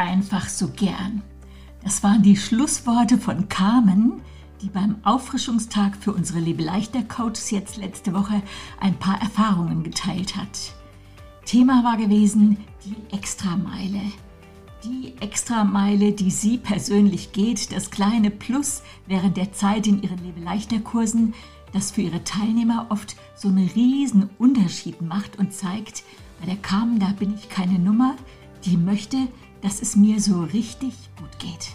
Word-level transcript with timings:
einfach 0.00 0.48
so 0.48 0.68
gern. 0.68 1.22
Das 1.82 2.02
waren 2.02 2.22
die 2.22 2.36
Schlussworte 2.36 3.18
von 3.18 3.48
Carmen, 3.48 4.22
die 4.62 4.68
beim 4.68 4.96
Auffrischungstag 5.04 5.96
für 5.96 6.12
unsere 6.12 6.40
Lebeleichter 6.40 7.02
Coaches 7.02 7.50
jetzt 7.50 7.76
letzte 7.76 8.12
Woche 8.12 8.42
ein 8.80 8.94
paar 8.94 9.20
Erfahrungen 9.20 9.82
geteilt 9.82 10.36
hat. 10.36 10.74
Thema 11.44 11.84
war 11.84 11.96
gewesen 11.96 12.58
die 12.84 13.14
Extrameile. 13.14 14.00
Die 14.84 15.14
Extrameile, 15.20 16.12
die 16.12 16.30
sie 16.30 16.56
persönlich 16.58 17.32
geht, 17.32 17.72
das 17.72 17.90
kleine 17.90 18.30
Plus 18.30 18.82
während 19.06 19.36
der 19.36 19.52
Zeit 19.52 19.86
in 19.86 20.02
ihren 20.02 20.22
Lebeleichter-Kursen, 20.24 21.34
das 21.72 21.90
für 21.90 22.02
ihre 22.02 22.24
Teilnehmer 22.24 22.86
oft 22.88 23.16
so 23.36 23.48
einen 23.48 23.68
riesen 23.68 24.30
Unterschied 24.38 25.02
macht 25.02 25.38
und 25.38 25.52
zeigt, 25.52 26.04
bei 26.40 26.46
der 26.46 26.56
Carmen, 26.56 26.98
da 26.98 27.08
bin 27.18 27.34
ich 27.34 27.50
keine 27.50 27.78
Nummer, 27.78 28.16
die 28.64 28.76
möchte, 28.76 29.28
dass 29.60 29.82
es 29.82 29.96
mir 29.96 30.20
so 30.20 30.42
richtig 30.42 30.94
gut 31.16 31.38
geht. 31.38 31.72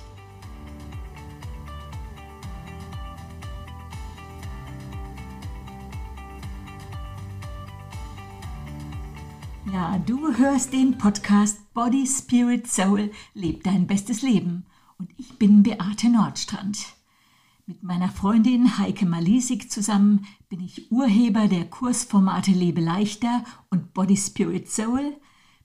Ja, 9.71 9.97
du 10.05 10.37
hörst 10.37 10.73
den 10.73 10.97
Podcast 10.97 11.73
Body, 11.73 12.07
Spirit, 12.07 12.67
Soul, 12.67 13.11
leb 13.33 13.63
dein 13.63 13.87
bestes 13.87 14.21
Leben. 14.21 14.65
Und 14.97 15.09
ich 15.17 15.37
bin 15.37 15.63
Beate 15.63 16.09
Nordstrand. 16.09 16.95
Mit 17.65 17.83
meiner 17.83 18.09
Freundin 18.09 18.77
Heike 18.77 19.05
Malisik 19.05 19.71
zusammen 19.71 20.27
bin 20.49 20.61
ich 20.61 20.91
Urheber 20.91 21.47
der 21.47 21.65
Kursformate 21.65 22.51
Lebe 22.51 22.79
leichter 22.79 23.43
und 23.69 23.93
Body, 23.93 24.15
Spirit, 24.15 24.71
Soul, 24.71 25.17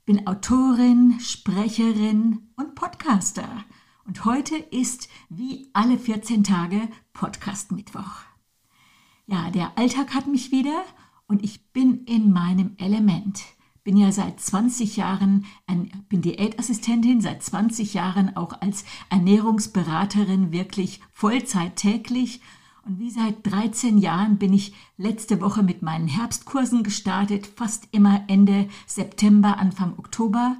bin 0.04 0.26
Autorin, 0.26 1.18
Sprecherin 1.20 2.50
und 2.56 2.74
Podcaster. 2.74 3.64
Und 4.04 4.24
heute 4.24 4.56
ist 4.56 5.08
wie 5.28 5.68
alle 5.72 5.98
14 5.98 6.44
Tage 6.44 6.88
Podcast 7.12 7.72
Mittwoch. 7.72 8.22
Ja, 9.26 9.50
der 9.50 9.78
Alltag 9.78 10.14
hat 10.14 10.26
mich 10.26 10.50
wieder 10.50 10.84
und 11.26 11.44
ich 11.44 11.72
bin 11.72 12.04
in 12.04 12.32
meinem 12.32 12.74
Element 12.78 13.44
bin 13.84 13.96
ja 13.96 14.12
seit 14.12 14.40
20 14.40 14.96
Jahren, 14.96 15.46
bin 16.08 16.22
Diätassistentin, 16.22 17.20
seit 17.20 17.42
20 17.42 17.94
Jahren 17.94 18.36
auch 18.36 18.60
als 18.60 18.84
Ernährungsberaterin 19.08 20.52
wirklich 20.52 21.00
Vollzeit 21.12 21.76
täglich. 21.76 22.40
Und 22.90 22.98
wie 22.98 23.10
seit 23.10 23.46
13 23.46 23.98
Jahren 23.98 24.36
bin 24.36 24.52
ich 24.52 24.74
letzte 24.96 25.40
Woche 25.40 25.62
mit 25.62 25.80
meinen 25.80 26.08
Herbstkursen 26.08 26.82
gestartet, 26.82 27.46
fast 27.46 27.86
immer 27.92 28.24
Ende 28.26 28.68
September, 28.84 29.58
Anfang 29.58 29.96
Oktober 29.96 30.56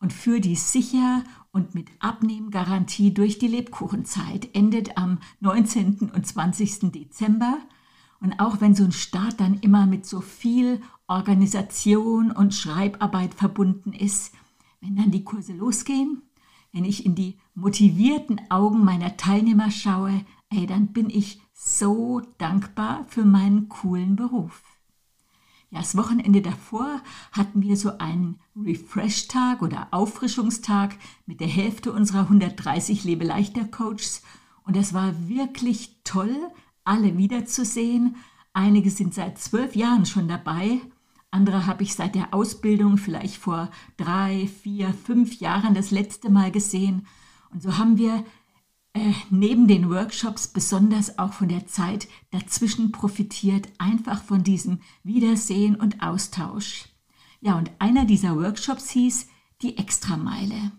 und 0.00 0.10
für 0.10 0.40
die 0.40 0.56
sicher 0.56 1.22
und 1.52 1.74
mit 1.74 1.88
Abnehmgarantie 1.98 3.12
durch 3.12 3.38
die 3.38 3.48
Lebkuchenzeit 3.48 4.48
endet 4.54 4.96
am 4.96 5.18
19. 5.40 6.10
und 6.14 6.26
20. 6.26 6.90
Dezember. 6.90 7.58
Und 8.18 8.40
auch 8.40 8.62
wenn 8.62 8.74
so 8.74 8.84
ein 8.84 8.92
Start 8.92 9.38
dann 9.38 9.58
immer 9.60 9.84
mit 9.84 10.06
so 10.06 10.22
viel 10.22 10.80
Organisation 11.06 12.30
und 12.30 12.54
Schreibarbeit 12.54 13.34
verbunden 13.34 13.92
ist, 13.92 14.32
wenn 14.80 14.96
dann 14.96 15.10
die 15.10 15.24
Kurse 15.24 15.52
losgehen, 15.52 16.22
wenn 16.72 16.86
ich 16.86 17.04
in 17.04 17.14
die 17.14 17.36
motivierten 17.54 18.40
Augen 18.50 18.84
meiner 18.84 19.18
Teilnehmer 19.18 19.70
schaue, 19.70 20.24
ey, 20.54 20.66
dann 20.66 20.88
bin 20.88 21.10
ich 21.10 21.40
so 21.52 22.20
dankbar 22.38 23.04
für 23.08 23.24
meinen 23.24 23.68
coolen 23.68 24.16
Beruf. 24.16 24.62
Ja, 25.70 25.80
das 25.80 25.96
Wochenende 25.96 26.40
davor 26.40 27.00
hatten 27.32 27.62
wir 27.62 27.76
so 27.76 27.98
einen 27.98 28.38
Refresh-Tag 28.56 29.62
oder 29.62 29.88
Auffrischungstag 29.90 30.96
mit 31.26 31.40
der 31.40 31.48
Hälfte 31.48 31.92
unserer 31.92 32.20
130 32.20 33.04
Lebeleichter-Coaches 33.04 34.22
und 34.64 34.76
das 34.76 34.94
war 34.94 35.28
wirklich 35.28 35.96
toll, 36.04 36.36
alle 36.84 37.18
wiederzusehen. 37.18 38.16
Einige 38.52 38.90
sind 38.90 39.14
seit 39.14 39.38
zwölf 39.38 39.74
Jahren 39.74 40.06
schon 40.06 40.28
dabei 40.28 40.80
andere 41.34 41.66
habe 41.66 41.82
ich 41.82 41.96
seit 41.96 42.14
der 42.14 42.32
Ausbildung 42.32 42.96
vielleicht 42.96 43.38
vor 43.38 43.68
drei, 43.96 44.48
vier, 44.62 44.94
fünf 44.94 45.40
Jahren 45.40 45.74
das 45.74 45.90
letzte 45.90 46.30
Mal 46.30 46.52
gesehen. 46.52 47.08
Und 47.50 47.60
so 47.60 47.76
haben 47.76 47.98
wir 47.98 48.24
äh, 48.94 49.12
neben 49.28 49.68
den 49.68 49.90
Workshops 49.90 50.48
besonders 50.48 51.18
auch 51.18 51.34
von 51.34 51.48
der 51.48 51.66
Zeit 51.66 52.08
dazwischen 52.30 52.92
profitiert, 52.92 53.68
einfach 53.78 54.22
von 54.22 54.42
diesem 54.42 54.80
Wiedersehen 55.02 55.76
und 55.76 56.02
Austausch. 56.02 56.86
Ja, 57.40 57.58
und 57.58 57.70
einer 57.78 58.06
dieser 58.06 58.36
Workshops 58.36 58.88
hieß 58.90 59.28
die 59.62 59.76
Extrameile. 59.76 60.72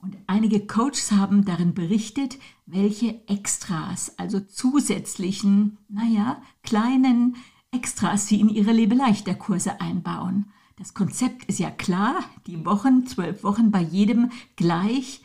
Und 0.00 0.16
einige 0.28 0.64
Coaches 0.66 1.10
haben 1.10 1.44
darin 1.44 1.74
berichtet, 1.74 2.38
welche 2.66 3.26
Extras, 3.26 4.16
also 4.18 4.38
zusätzlichen, 4.38 5.78
naja, 5.88 6.40
kleinen 6.62 7.36
Extras 7.72 8.28
sie 8.28 8.40
in 8.40 8.48
ihre 8.48 8.72
Lebeleichter-Kurse 8.72 9.80
einbauen. 9.80 10.52
Das 10.76 10.94
Konzept 10.94 11.46
ist 11.46 11.58
ja 11.58 11.70
klar, 11.70 12.20
die 12.46 12.64
Wochen, 12.64 13.06
zwölf 13.06 13.42
Wochen 13.42 13.72
bei 13.72 13.80
jedem 13.80 14.30
gleich. 14.54 15.22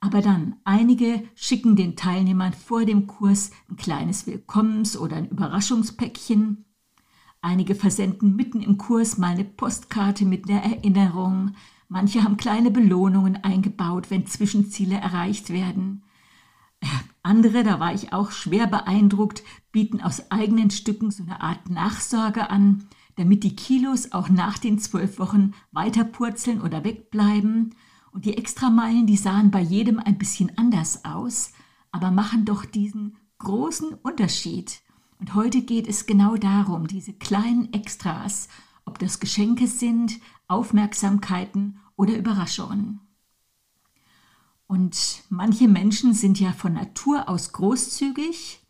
Aber 0.00 0.22
dann, 0.22 0.56
einige 0.64 1.22
schicken 1.34 1.76
den 1.76 1.94
Teilnehmern 1.94 2.54
vor 2.54 2.86
dem 2.86 3.06
Kurs 3.06 3.50
ein 3.68 3.76
kleines 3.76 4.26
Willkommens- 4.26 4.96
oder 4.96 5.16
ein 5.16 5.28
Überraschungspäckchen. 5.28 6.64
Einige 7.42 7.74
versenden 7.74 8.34
mitten 8.34 8.62
im 8.62 8.78
Kurs 8.78 9.18
mal 9.18 9.32
eine 9.32 9.44
Postkarte 9.44 10.24
mit 10.24 10.48
einer 10.48 10.62
Erinnerung. 10.62 11.52
Manche 11.88 12.22
haben 12.22 12.38
kleine 12.38 12.70
Belohnungen 12.70 13.36
eingebaut, 13.44 14.10
wenn 14.10 14.26
Zwischenziele 14.26 14.96
erreicht 14.96 15.50
werden. 15.50 16.02
Andere, 17.22 17.62
da 17.62 17.78
war 17.78 17.92
ich 17.92 18.12
auch 18.12 18.30
schwer 18.30 18.66
beeindruckt, 18.66 19.42
bieten 19.72 20.00
aus 20.00 20.30
eigenen 20.30 20.70
Stücken 20.70 21.10
so 21.10 21.24
eine 21.24 21.42
Art 21.42 21.68
Nachsorge 21.68 22.48
an, 22.48 22.86
damit 23.16 23.44
die 23.44 23.54
Kilos 23.54 24.12
auch 24.12 24.30
nach 24.30 24.56
den 24.56 24.78
zwölf 24.78 25.18
Wochen 25.18 25.52
weiter 25.72 26.04
purzeln 26.04 26.62
oder 26.62 26.84
wegbleiben. 26.84 27.74
Und 28.12 28.24
die 28.24 28.36
Extrameilen, 28.36 29.06
die 29.06 29.16
sahen 29.16 29.50
bei 29.50 29.60
jedem 29.60 29.98
ein 29.98 30.18
bisschen 30.18 30.56
anders 30.58 31.04
aus, 31.04 31.52
aber 31.92 32.10
machen 32.10 32.44
doch 32.44 32.64
diesen 32.64 33.16
großen 33.38 33.94
Unterschied. 33.94 34.80
Und 35.18 35.34
heute 35.34 35.62
geht 35.62 35.86
es 35.86 36.06
genau 36.06 36.36
darum, 36.36 36.86
diese 36.86 37.12
kleinen 37.12 37.72
Extras, 37.72 38.48
ob 38.84 38.98
das 38.98 39.20
Geschenke 39.20 39.66
sind, 39.66 40.18
Aufmerksamkeiten 40.48 41.78
oder 41.96 42.16
Überraschungen. 42.16 43.00
Und 44.66 45.24
manche 45.28 45.68
Menschen 45.68 46.14
sind 46.14 46.38
ja 46.38 46.52
von 46.52 46.74
Natur 46.74 47.28
aus 47.28 47.52
großzügig, 47.52 48.60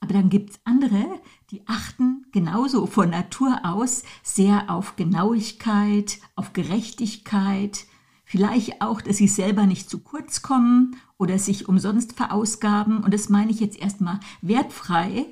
aber 0.00 0.14
dann 0.14 0.30
gibt 0.30 0.50
es 0.50 0.60
andere, 0.64 1.20
die 1.50 1.66
achten 1.68 2.26
genauso 2.32 2.86
von 2.86 3.10
Natur 3.10 3.60
aus 3.62 4.02
sehr 4.22 4.70
auf 4.70 4.96
Genauigkeit, 4.96 6.18
auf 6.34 6.54
Gerechtigkeit, 6.54 7.86
vielleicht 8.30 8.80
auch, 8.80 9.00
dass 9.00 9.16
sie 9.16 9.26
selber 9.26 9.66
nicht 9.66 9.90
zu 9.90 9.98
kurz 9.98 10.40
kommen 10.40 10.94
oder 11.18 11.36
sich 11.36 11.68
umsonst 11.68 12.12
verausgaben. 12.12 13.02
Und 13.02 13.12
das 13.12 13.28
meine 13.28 13.50
ich 13.50 13.58
jetzt 13.58 13.76
erstmal 13.76 14.20
wertfrei, 14.40 15.26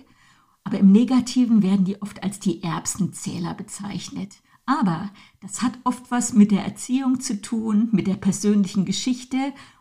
aber 0.65 0.81
im 0.81 0.91
Negativen 0.91 1.63
werden 1.63 1.85
die 1.85 2.03
oft 2.03 2.25
als 2.25 2.41
die 2.41 2.61
Erbsenzähler 2.65 3.55
bezeichnet. 3.55 4.39
Aber 4.67 5.11
das 5.41 5.63
hat 5.63 5.79
oft 5.85 6.11
was 6.11 6.33
mit 6.33 6.51
der 6.51 6.65
Erziehung 6.65 7.21
zu 7.21 7.41
tun, 7.41 7.89
mit 7.93 8.09
der 8.09 8.17
persönlichen 8.17 8.85
Geschichte 8.85 9.37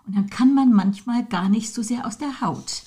und 0.06 0.16
dann 0.16 0.30
kann 0.30 0.54
man 0.54 0.72
manchmal 0.72 1.26
gar 1.26 1.50
nicht 1.50 1.74
so 1.74 1.82
sehr 1.82 2.06
aus 2.06 2.20
der 2.20 2.40
Haut. 2.40 2.84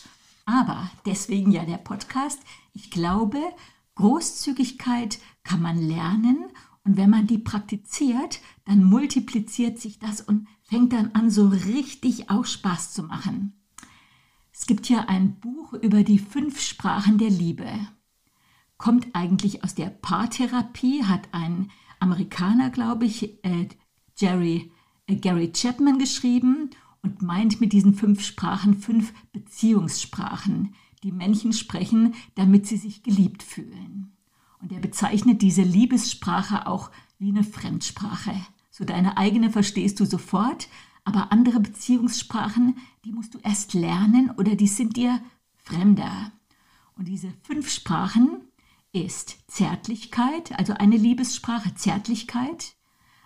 Aber 0.46 0.92
deswegen 1.06 1.50
ja 1.50 1.64
der 1.64 1.78
Podcast. 1.78 2.38
Ich 2.72 2.92
glaube, 2.92 3.38
Großzügigkeit 3.96 5.18
kann 5.42 5.60
man 5.60 5.76
lernen 5.76 6.44
und 6.84 6.96
wenn 6.96 7.10
man 7.10 7.26
die 7.26 7.38
praktiziert, 7.38 8.40
dann 8.70 8.84
multipliziert 8.84 9.80
sich 9.80 9.98
das 9.98 10.20
und 10.20 10.46
fängt 10.62 10.92
dann 10.92 11.10
an, 11.14 11.28
so 11.28 11.48
richtig 11.48 12.30
auch 12.30 12.46
Spaß 12.46 12.92
zu 12.92 13.02
machen. 13.02 13.52
Es 14.52 14.64
gibt 14.64 14.88
ja 14.88 15.06
ein 15.08 15.40
Buch 15.40 15.72
über 15.72 16.04
die 16.04 16.20
fünf 16.20 16.60
Sprachen 16.60 17.18
der 17.18 17.30
Liebe. 17.30 17.68
Kommt 18.78 19.08
eigentlich 19.12 19.64
aus 19.64 19.74
der 19.74 19.90
Paartherapie, 19.90 21.02
hat 21.02 21.30
ein 21.32 21.72
Amerikaner, 21.98 22.70
glaube 22.70 23.06
ich, 23.06 23.44
äh, 23.44 23.66
Jerry, 24.16 24.70
äh, 25.08 25.16
Gary 25.16 25.50
Chapman 25.52 25.98
geschrieben 25.98 26.70
und 27.02 27.22
meint 27.22 27.60
mit 27.60 27.72
diesen 27.72 27.94
fünf 27.94 28.22
Sprachen 28.24 28.78
fünf 28.78 29.12
Beziehungssprachen, 29.32 30.76
die 31.02 31.10
Männchen 31.10 31.52
sprechen, 31.52 32.14
damit 32.36 32.68
sie 32.68 32.76
sich 32.76 33.02
geliebt 33.02 33.42
fühlen. 33.42 34.12
Und 34.60 34.70
er 34.70 34.78
bezeichnet 34.78 35.42
diese 35.42 35.62
Liebessprache 35.62 36.68
auch 36.68 36.92
wie 37.18 37.30
eine 37.30 37.42
Fremdsprache. 37.42 38.36
So 38.80 38.86
deine 38.86 39.18
eigene 39.18 39.50
verstehst 39.50 40.00
du 40.00 40.06
sofort, 40.06 40.66
aber 41.04 41.32
andere 41.32 41.60
Beziehungssprachen, 41.60 42.78
die 43.04 43.12
musst 43.12 43.34
du 43.34 43.38
erst 43.40 43.74
lernen 43.74 44.30
oder 44.38 44.54
die 44.54 44.68
sind 44.68 44.96
dir 44.96 45.20
fremder. 45.58 46.32
Und 46.96 47.06
diese 47.06 47.30
fünf 47.42 47.70
Sprachen 47.70 48.40
ist 48.94 49.36
Zärtlichkeit, 49.48 50.58
also 50.58 50.72
eine 50.72 50.96
Liebessprache 50.96 51.74
Zärtlichkeit, 51.74 52.72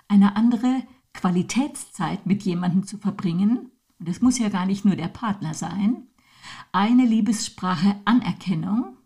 eine 0.08 0.34
andere 0.34 0.82
Qualitätszeit 1.12 2.26
mit 2.26 2.42
jemandem 2.42 2.84
zu 2.84 2.98
verbringen 2.98 3.70
und 4.00 4.08
es 4.08 4.20
muss 4.20 4.40
ja 4.40 4.48
gar 4.48 4.66
nicht 4.66 4.84
nur 4.84 4.96
der 4.96 5.06
Partner 5.06 5.54
sein, 5.54 6.08
eine 6.72 7.06
Liebessprache 7.06 7.94
Anerkennung, 8.04 8.96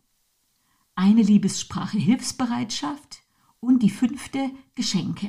eine 0.94 1.21
Liebessprache 1.21 1.99
Hilfsbereitschaft 1.99 3.21
und 3.61 3.83
die 3.83 3.91
fünfte 3.91 4.51
Geschenke. 4.75 5.29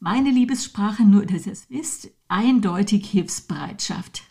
Meine 0.00 0.30
Liebessprache, 0.30 1.02
nur 1.02 1.26
dass 1.26 1.46
ihr 1.46 1.52
es 1.52 1.68
wisst, 1.70 2.10
eindeutig 2.28 3.10
Hilfsbereitschaft. 3.10 4.22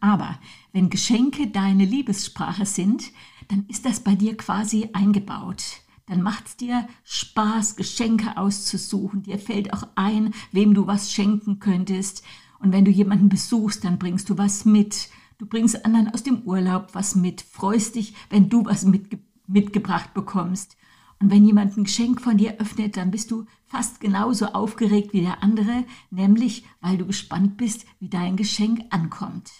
Aber 0.00 0.38
wenn 0.72 0.90
Geschenke 0.90 1.46
deine 1.46 1.84
Liebessprache 1.84 2.66
sind, 2.66 3.12
dann 3.48 3.66
ist 3.68 3.84
das 3.84 4.00
bei 4.00 4.16
dir 4.16 4.36
quasi 4.36 4.88
eingebaut. 4.92 5.62
Dann 6.06 6.22
macht 6.22 6.48
es 6.48 6.56
dir 6.56 6.88
Spaß, 7.04 7.76
Geschenke 7.76 8.36
auszusuchen. 8.36 9.22
Dir 9.22 9.38
fällt 9.38 9.72
auch 9.72 9.86
ein, 9.94 10.34
wem 10.50 10.74
du 10.74 10.88
was 10.88 11.12
schenken 11.12 11.60
könntest. 11.60 12.24
Und 12.58 12.72
wenn 12.72 12.84
du 12.84 12.90
jemanden 12.90 13.28
besuchst, 13.28 13.84
dann 13.84 13.98
bringst 13.98 14.28
du 14.28 14.38
was 14.38 14.64
mit. 14.64 15.08
Du 15.38 15.46
bringst 15.46 15.84
anderen 15.84 16.12
aus 16.12 16.24
dem 16.24 16.42
Urlaub 16.42 16.88
was 16.94 17.14
mit. 17.14 17.42
Freust 17.42 17.94
dich, 17.94 18.14
wenn 18.28 18.48
du 18.48 18.64
was 18.64 18.84
mitge 18.84 19.20
mitgebracht 19.46 20.14
bekommst. 20.14 20.76
Und 21.20 21.30
wenn 21.30 21.44
jemand 21.44 21.76
ein 21.76 21.84
Geschenk 21.84 22.20
von 22.20 22.38
dir 22.38 22.58
öffnet, 22.58 22.96
dann 22.96 23.10
bist 23.10 23.30
du 23.30 23.44
fast 23.66 24.00
genauso 24.00 24.46
aufgeregt 24.46 25.12
wie 25.12 25.20
der 25.20 25.42
andere, 25.42 25.84
nämlich 26.10 26.64
weil 26.80 26.96
du 26.96 27.06
gespannt 27.06 27.58
bist, 27.58 27.86
wie 28.00 28.08
dein 28.08 28.36
Geschenk 28.36 28.82
ankommt. 28.90 29.50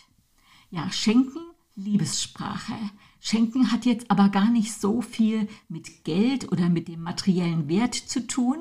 Ja, 0.70 0.90
Schenken, 0.90 1.42
Liebessprache. 1.76 2.74
Schenken 3.20 3.70
hat 3.70 3.84
jetzt 3.84 4.10
aber 4.10 4.30
gar 4.30 4.50
nicht 4.50 4.72
so 4.72 5.02
viel 5.02 5.48
mit 5.68 6.04
Geld 6.04 6.50
oder 6.50 6.70
mit 6.70 6.88
dem 6.88 7.02
materiellen 7.02 7.68
Wert 7.68 7.94
zu 7.94 8.26
tun. 8.26 8.56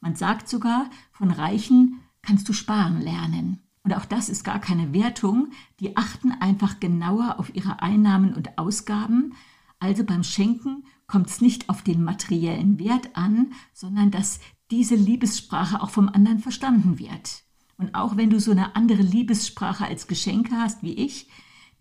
Man 0.00 0.16
sagt 0.16 0.48
sogar, 0.48 0.88
von 1.12 1.30
Reichen 1.30 2.00
kannst 2.22 2.48
du 2.48 2.54
sparen 2.54 3.02
lernen. 3.02 3.60
Und 3.82 3.94
auch 3.94 4.06
das 4.06 4.28
ist 4.28 4.44
gar 4.44 4.60
keine 4.60 4.94
Wertung. 4.94 5.50
Die 5.80 5.96
achten 5.96 6.32
einfach 6.32 6.80
genauer 6.80 7.38
auf 7.38 7.54
ihre 7.54 7.82
Einnahmen 7.82 8.34
und 8.34 8.58
Ausgaben. 8.58 9.34
Also 9.80 10.04
beim 10.04 10.22
Schenken 10.22 10.84
kommt 11.06 11.28
es 11.28 11.40
nicht 11.40 11.68
auf 11.68 11.82
den 11.82 12.04
materiellen 12.04 12.78
Wert 12.78 13.16
an, 13.16 13.52
sondern 13.72 14.10
dass 14.10 14.38
diese 14.70 14.94
Liebessprache 14.94 15.82
auch 15.82 15.90
vom 15.90 16.08
anderen 16.08 16.38
verstanden 16.38 16.98
wird. 16.98 17.42
Und 17.76 17.94
auch 17.94 18.16
wenn 18.16 18.30
du 18.30 18.38
so 18.38 18.52
eine 18.52 18.76
andere 18.76 19.02
Liebessprache 19.02 19.86
als 19.86 20.06
Geschenke 20.06 20.54
hast 20.54 20.82
wie 20.82 20.92
ich, 20.92 21.28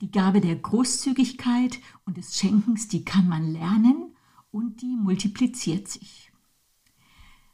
die 0.01 0.11
Gabe 0.11 0.39
der 0.39 0.55
Großzügigkeit 0.55 1.79
und 2.05 2.17
des 2.17 2.39
Schenkens, 2.39 2.87
die 2.87 3.03
kann 3.03 3.27
man 3.27 3.51
lernen 3.51 4.15
und 4.49 4.81
die 4.81 4.95
multipliziert 4.95 5.89
sich. 5.89 6.31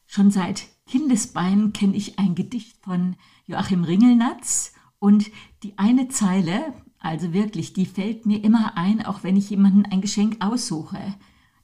Schon 0.06 0.30
seit 0.30 0.68
Kindesbeinen 0.86 1.74
kenne 1.74 1.96
ich 1.96 2.20
ein 2.20 2.36
Gedicht 2.36 2.78
von 2.84 3.16
Joachim 3.48 3.84
Ringelnatz 3.84 4.74
und 5.00 5.32
die 5.64 5.78
eine 5.80 6.08
Zeile, 6.08 6.74
also 7.06 7.34
wirklich, 7.34 7.74
die 7.74 7.86
fällt 7.86 8.26
mir 8.26 8.44
immer 8.44 8.78
ein, 8.78 9.06
auch 9.06 9.22
wenn 9.22 9.38
ich 9.38 9.52
jemanden 9.52 9.86
ein 9.86 10.02
Geschenk 10.02 10.44
aussuche. 10.44 11.16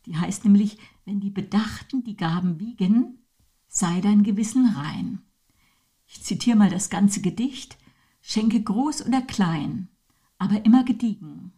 Die 0.05 0.15
heißt 0.15 0.45
nämlich, 0.45 0.77
wenn 1.03 1.19
die 1.19 1.31
Bedachten 1.31 2.03
die 2.03 2.15
Gaben 2.15 2.59
wiegen, 2.59 3.17
sei 3.67 4.01
dein 4.01 4.21
Gewissen 4.21 4.67
rein. 4.67 5.23
Ich 6.05 6.21
zitiere 6.21 6.57
mal 6.57 6.69
das 6.69 6.91
ganze 6.91 7.21
Gedicht. 7.21 7.79
Schenke 8.21 8.61
groß 8.61 9.03
oder 9.07 9.23
klein, 9.23 9.87
aber 10.37 10.63
immer 10.63 10.83
gediegen. 10.83 11.53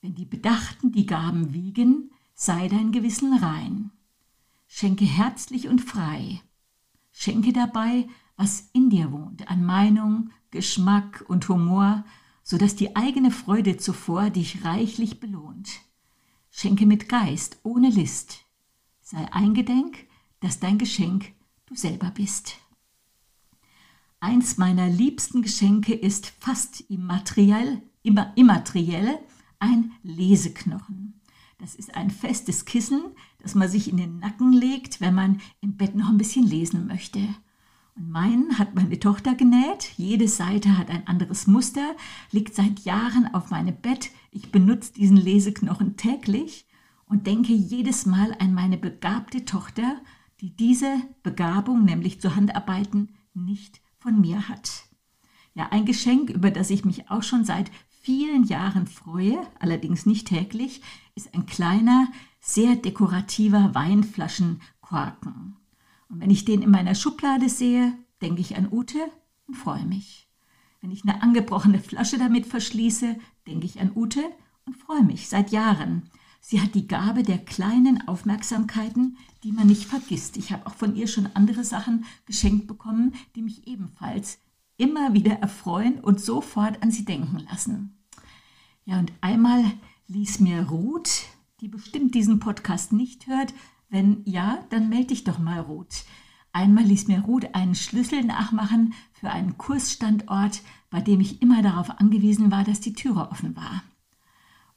Wenn 0.00 0.14
die 0.14 0.24
Bedachten 0.24 0.92
die 0.92 1.06
Gaben 1.06 1.52
wiegen, 1.52 2.12
sei 2.34 2.68
dein 2.68 2.92
Gewissen 2.92 3.34
rein. 3.34 3.90
Schenke 4.68 5.04
herzlich 5.04 5.66
und 5.66 5.80
frei. 5.80 6.42
Schenke 7.10 7.52
dabei, 7.52 8.06
was 8.36 8.70
in 8.72 8.88
dir 8.88 9.10
wohnt, 9.10 9.50
an 9.50 9.64
Meinung, 9.64 10.30
Geschmack 10.52 11.24
und 11.26 11.48
Humor, 11.48 12.04
so 12.42 12.58
dass 12.58 12.76
die 12.76 12.96
eigene 12.96 13.30
Freude 13.30 13.76
zuvor 13.76 14.30
dich 14.30 14.64
reichlich 14.64 15.20
belohnt. 15.20 15.80
Schenke 16.50 16.86
mit 16.86 17.08
Geist, 17.08 17.58
ohne 17.62 17.90
List. 17.90 18.44
Sei 19.00 19.32
eingedenk, 19.32 20.06
dass 20.40 20.60
dein 20.60 20.78
Geschenk 20.78 21.32
du 21.66 21.74
selber 21.74 22.10
bist. 22.10 22.58
Eins 24.18 24.58
meiner 24.58 24.88
liebsten 24.88 25.42
Geschenke 25.42 25.94
ist 25.94 26.26
fast 26.26 26.82
immateriell, 26.90 27.82
immer 28.02 28.32
immateriell 28.36 29.18
ein 29.58 29.92
Leseknochen. 30.02 31.20
Das 31.58 31.74
ist 31.74 31.94
ein 31.94 32.10
festes 32.10 32.64
Kissen, 32.64 33.02
das 33.38 33.54
man 33.54 33.68
sich 33.68 33.88
in 33.88 33.96
den 33.96 34.18
Nacken 34.18 34.52
legt, 34.52 35.00
wenn 35.00 35.14
man 35.14 35.40
im 35.60 35.76
Bett 35.76 35.94
noch 35.94 36.08
ein 36.08 36.18
bisschen 36.18 36.46
lesen 36.46 36.86
möchte. 36.86 37.20
Meinen 38.02 38.58
hat 38.58 38.74
meine 38.74 38.98
Tochter 38.98 39.34
genäht. 39.34 39.92
Jede 39.98 40.26
Seite 40.26 40.78
hat 40.78 40.88
ein 40.88 41.06
anderes 41.06 41.46
Muster, 41.46 41.94
liegt 42.32 42.54
seit 42.54 42.80
Jahren 42.80 43.32
auf 43.34 43.50
meinem 43.50 43.76
Bett. 43.76 44.10
Ich 44.30 44.50
benutze 44.50 44.94
diesen 44.94 45.18
Leseknochen 45.18 45.98
täglich 45.98 46.66
und 47.06 47.26
denke 47.26 47.52
jedes 47.52 48.06
Mal 48.06 48.34
an 48.38 48.54
meine 48.54 48.78
begabte 48.78 49.44
Tochter, 49.44 50.00
die 50.40 50.56
diese 50.56 50.96
Begabung, 51.22 51.84
nämlich 51.84 52.22
zu 52.22 52.34
Handarbeiten, 52.34 53.10
nicht 53.34 53.82
von 53.98 54.18
mir 54.18 54.48
hat. 54.48 54.84
Ja, 55.52 55.68
ein 55.70 55.84
Geschenk, 55.84 56.30
über 56.30 56.50
das 56.50 56.70
ich 56.70 56.86
mich 56.86 57.10
auch 57.10 57.22
schon 57.22 57.44
seit 57.44 57.70
vielen 57.88 58.44
Jahren 58.44 58.86
freue, 58.86 59.46
allerdings 59.58 60.06
nicht 60.06 60.28
täglich, 60.28 60.80
ist 61.14 61.34
ein 61.34 61.44
kleiner, 61.44 62.08
sehr 62.40 62.76
dekorativer 62.76 63.74
Weinflaschenkorken. 63.74 65.59
Und 66.10 66.20
wenn 66.20 66.30
ich 66.30 66.44
den 66.44 66.62
in 66.62 66.70
meiner 66.70 66.94
Schublade 66.94 67.48
sehe, 67.48 67.96
denke 68.20 68.40
ich 68.40 68.56
an 68.56 68.68
Ute 68.70 68.98
und 69.46 69.54
freue 69.54 69.86
mich. 69.86 70.28
Wenn 70.80 70.90
ich 70.90 71.04
eine 71.04 71.22
angebrochene 71.22 71.78
Flasche 71.78 72.18
damit 72.18 72.46
verschließe, 72.46 73.16
denke 73.46 73.66
ich 73.66 73.80
an 73.80 73.92
Ute 73.94 74.22
und 74.66 74.76
freue 74.76 75.04
mich 75.04 75.28
seit 75.28 75.52
Jahren. 75.52 76.10
Sie 76.40 76.60
hat 76.60 76.74
die 76.74 76.88
Gabe 76.88 77.22
der 77.22 77.38
kleinen 77.38 78.08
Aufmerksamkeiten, 78.08 79.18
die 79.44 79.52
man 79.52 79.66
nicht 79.66 79.84
vergisst. 79.84 80.36
Ich 80.36 80.52
habe 80.52 80.66
auch 80.66 80.74
von 80.74 80.96
ihr 80.96 81.06
schon 81.06 81.28
andere 81.34 81.64
Sachen 81.64 82.04
geschenkt 82.26 82.66
bekommen, 82.66 83.14
die 83.36 83.42
mich 83.42 83.66
ebenfalls 83.66 84.38
immer 84.78 85.12
wieder 85.12 85.34
erfreuen 85.34 86.00
und 86.00 86.20
sofort 86.20 86.82
an 86.82 86.90
sie 86.90 87.04
denken 87.04 87.38
lassen. 87.50 87.98
Ja, 88.86 88.98
und 88.98 89.12
einmal 89.20 89.64
ließ 90.08 90.40
mir 90.40 90.62
Ruth, 90.68 91.24
die 91.60 91.68
bestimmt 91.68 92.14
diesen 92.14 92.40
Podcast 92.40 92.92
nicht 92.92 93.26
hört, 93.26 93.52
wenn 93.90 94.22
ja, 94.24 94.64
dann 94.70 94.88
melde 94.88 95.08
dich 95.08 95.24
doch 95.24 95.38
mal, 95.38 95.60
Ruth. 95.60 96.04
Einmal 96.52 96.84
ließ 96.84 97.08
mir 97.08 97.20
Ruth 97.20 97.54
einen 97.54 97.74
Schlüssel 97.74 98.24
nachmachen 98.24 98.94
für 99.12 99.30
einen 99.30 99.58
Kursstandort, 99.58 100.62
bei 100.88 101.00
dem 101.00 101.20
ich 101.20 101.42
immer 101.42 101.62
darauf 101.62 101.90
angewiesen 102.00 102.50
war, 102.50 102.64
dass 102.64 102.80
die 102.80 102.92
Türe 102.92 103.30
offen 103.30 103.54
war. 103.54 103.82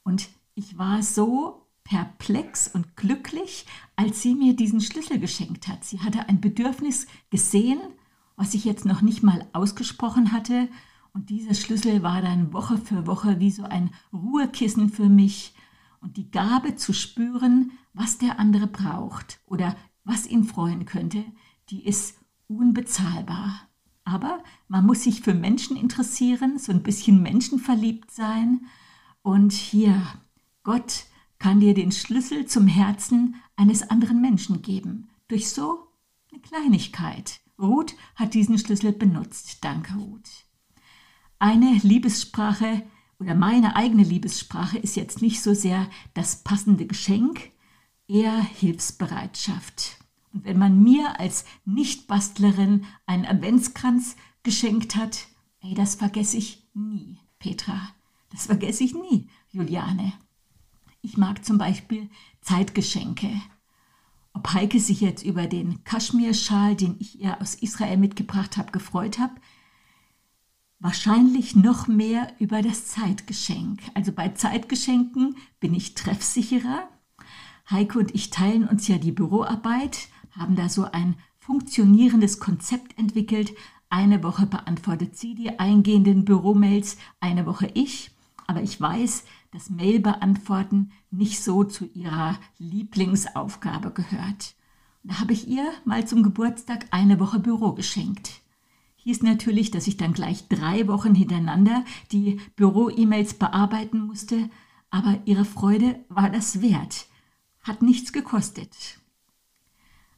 Und 0.03 0.29
ich 0.55 0.77
war 0.77 1.01
so 1.01 1.67
perplex 1.83 2.67
und 2.67 2.95
glücklich, 2.95 3.65
als 3.95 4.21
sie 4.21 4.35
mir 4.35 4.55
diesen 4.55 4.81
Schlüssel 4.81 5.19
geschenkt 5.19 5.67
hat. 5.67 5.83
Sie 5.83 5.99
hatte 5.99 6.29
ein 6.29 6.41
Bedürfnis 6.41 7.07
gesehen, 7.29 7.79
was 8.35 8.53
ich 8.53 8.65
jetzt 8.65 8.85
noch 8.85 9.01
nicht 9.01 9.23
mal 9.23 9.45
ausgesprochen 9.53 10.31
hatte. 10.31 10.69
Und 11.13 11.29
dieser 11.29 11.53
Schlüssel 11.53 12.03
war 12.03 12.21
dann 12.21 12.53
Woche 12.53 12.77
für 12.77 13.07
Woche 13.07 13.39
wie 13.39 13.51
so 13.51 13.63
ein 13.63 13.91
Ruhekissen 14.11 14.89
für 14.89 15.09
mich 15.09 15.53
und 16.03 16.17
die 16.17 16.29
Gabe 16.29 16.75
zu 16.75 16.93
spüren, 16.93 17.71
was 17.93 18.17
der 18.17 18.39
andere 18.39 18.67
braucht 18.67 19.39
oder 19.45 19.75
was 20.03 20.27
ihn 20.27 20.43
freuen 20.43 20.85
könnte, 20.85 21.23
die 21.69 21.85
ist 21.85 22.19
unbezahlbar. 22.47 23.67
Aber 24.03 24.43
man 24.67 24.85
muss 24.85 25.03
sich 25.03 25.21
für 25.21 25.33
Menschen 25.33 25.77
interessieren, 25.77 26.59
so 26.59 26.71
ein 26.73 26.83
bisschen 26.83 27.21
menschenverliebt 27.23 28.11
sein. 28.11 28.65
Und 29.21 29.53
hier, 29.53 30.01
Gott 30.63 31.05
kann 31.39 31.61
dir 31.61 31.73
den 31.73 31.91
Schlüssel 31.91 32.45
zum 32.45 32.67
Herzen 32.67 33.35
eines 33.55 33.89
anderen 33.89 34.21
Menschen 34.21 34.61
geben. 34.61 35.09
Durch 35.29 35.49
so 35.49 35.87
eine 36.31 36.41
Kleinigkeit. 36.41 37.39
Ruth 37.57 37.95
hat 38.15 38.33
diesen 38.33 38.57
Schlüssel 38.57 38.91
benutzt. 38.91 39.59
Danke, 39.63 39.93
Ruth. 39.93 40.29
Eine 41.39 41.79
Liebessprache 41.81 42.83
oder 43.23 43.35
meine 43.35 43.77
eigene 43.77 44.03
Liebessprache 44.03 44.77
ist 44.77 44.97
jetzt 44.97 45.21
nicht 45.21 45.41
so 45.41 45.53
sehr 45.53 45.89
das 46.13 46.43
passende 46.43 46.85
Geschenk, 46.85 47.51
eher 48.05 48.37
Hilfsbereitschaft. 48.41 49.97
Und 50.33 50.43
wenn 50.43 50.57
man 50.57 50.83
mir 50.83 51.19
als 51.21 51.45
Nichtbastlerin 51.63 52.85
einen 53.05 53.25
Adventskranz 53.25 54.17
geschenkt 54.43 54.97
hat, 54.97 55.27
ey, 55.61 55.73
das 55.73 55.95
vergesse 55.95 56.35
ich 56.35 56.67
nie, 56.73 57.17
Petra. 57.39 57.89
Das 58.29 58.47
vergesse 58.47 58.83
ich 58.83 58.93
nie, 58.93 59.29
Juliane. 59.51 60.11
Ich 61.01 61.15
mag 61.15 61.45
zum 61.45 61.57
Beispiel 61.57 62.09
Zeitgeschenke. 62.41 63.29
Ob 64.33 64.53
Heike 64.53 64.81
sich 64.81 64.99
jetzt 64.99 65.23
über 65.23 65.47
den 65.47 65.85
Kaschmirschal, 65.85 66.75
den 66.75 66.97
ich 66.99 67.21
ihr 67.21 67.39
aus 67.39 67.55
Israel 67.55 67.97
mitgebracht 67.97 68.57
habe, 68.57 68.71
gefreut 68.71 69.17
hat, 69.17 69.31
wahrscheinlich 70.83 71.55
noch 71.55 71.87
mehr 71.87 72.27
über 72.39 72.61
das 72.61 72.87
Zeitgeschenk. 72.87 73.79
Also 73.93 74.11
bei 74.11 74.29
Zeitgeschenken 74.29 75.37
bin 75.61 75.73
ich 75.73 75.95
treffsicherer. 75.95 76.89
Heike 77.71 77.99
und 77.99 78.13
ich 78.13 78.31
teilen 78.31 78.67
uns 78.67 78.89
ja 78.89 78.97
die 78.97 79.13
Büroarbeit, 79.13 80.09
haben 80.31 80.57
da 80.57 80.67
so 80.67 80.83
ein 80.83 81.15
funktionierendes 81.39 82.39
Konzept 82.39 82.99
entwickelt. 82.99 83.53
Eine 83.89 84.23
Woche 84.23 84.45
beantwortet 84.45 85.17
sie 85.17 85.35
die 85.35 85.57
eingehenden 85.57 86.25
Büromails, 86.25 86.97
eine 87.21 87.45
Woche 87.45 87.71
ich. 87.73 88.11
Aber 88.45 88.61
ich 88.61 88.79
weiß, 88.79 89.23
dass 89.51 89.69
Mail 89.69 90.01
beantworten 90.01 90.91
nicht 91.11 91.41
so 91.41 91.63
zu 91.63 91.85
ihrer 91.93 92.37
Lieblingsaufgabe 92.57 93.91
gehört. 93.91 94.55
Da 95.03 95.21
habe 95.21 95.31
ich 95.31 95.47
ihr 95.47 95.65
mal 95.85 96.05
zum 96.05 96.23
Geburtstag 96.23 96.87
eine 96.91 97.21
Woche 97.21 97.39
Büro 97.39 97.71
geschenkt. 97.71 98.42
Hieß 99.03 99.21
natürlich, 99.21 99.69
dass 99.69 99.87
ich 99.87 99.97
dann 99.97 100.13
gleich 100.13 100.47
drei 100.47 100.87
Wochen 100.87 101.13
hintereinander 101.13 101.83
die 102.13 102.39
Büro-E-Mails 102.55 103.33
bearbeiten 103.33 103.99
musste, 103.99 104.49
aber 104.89 105.19
ihre 105.25 105.43
Freude 105.43 105.99
war 106.07 106.29
das 106.29 106.61
wert. 106.61 107.07
Hat 107.61 107.81
nichts 107.81 108.13
gekostet. 108.13 108.99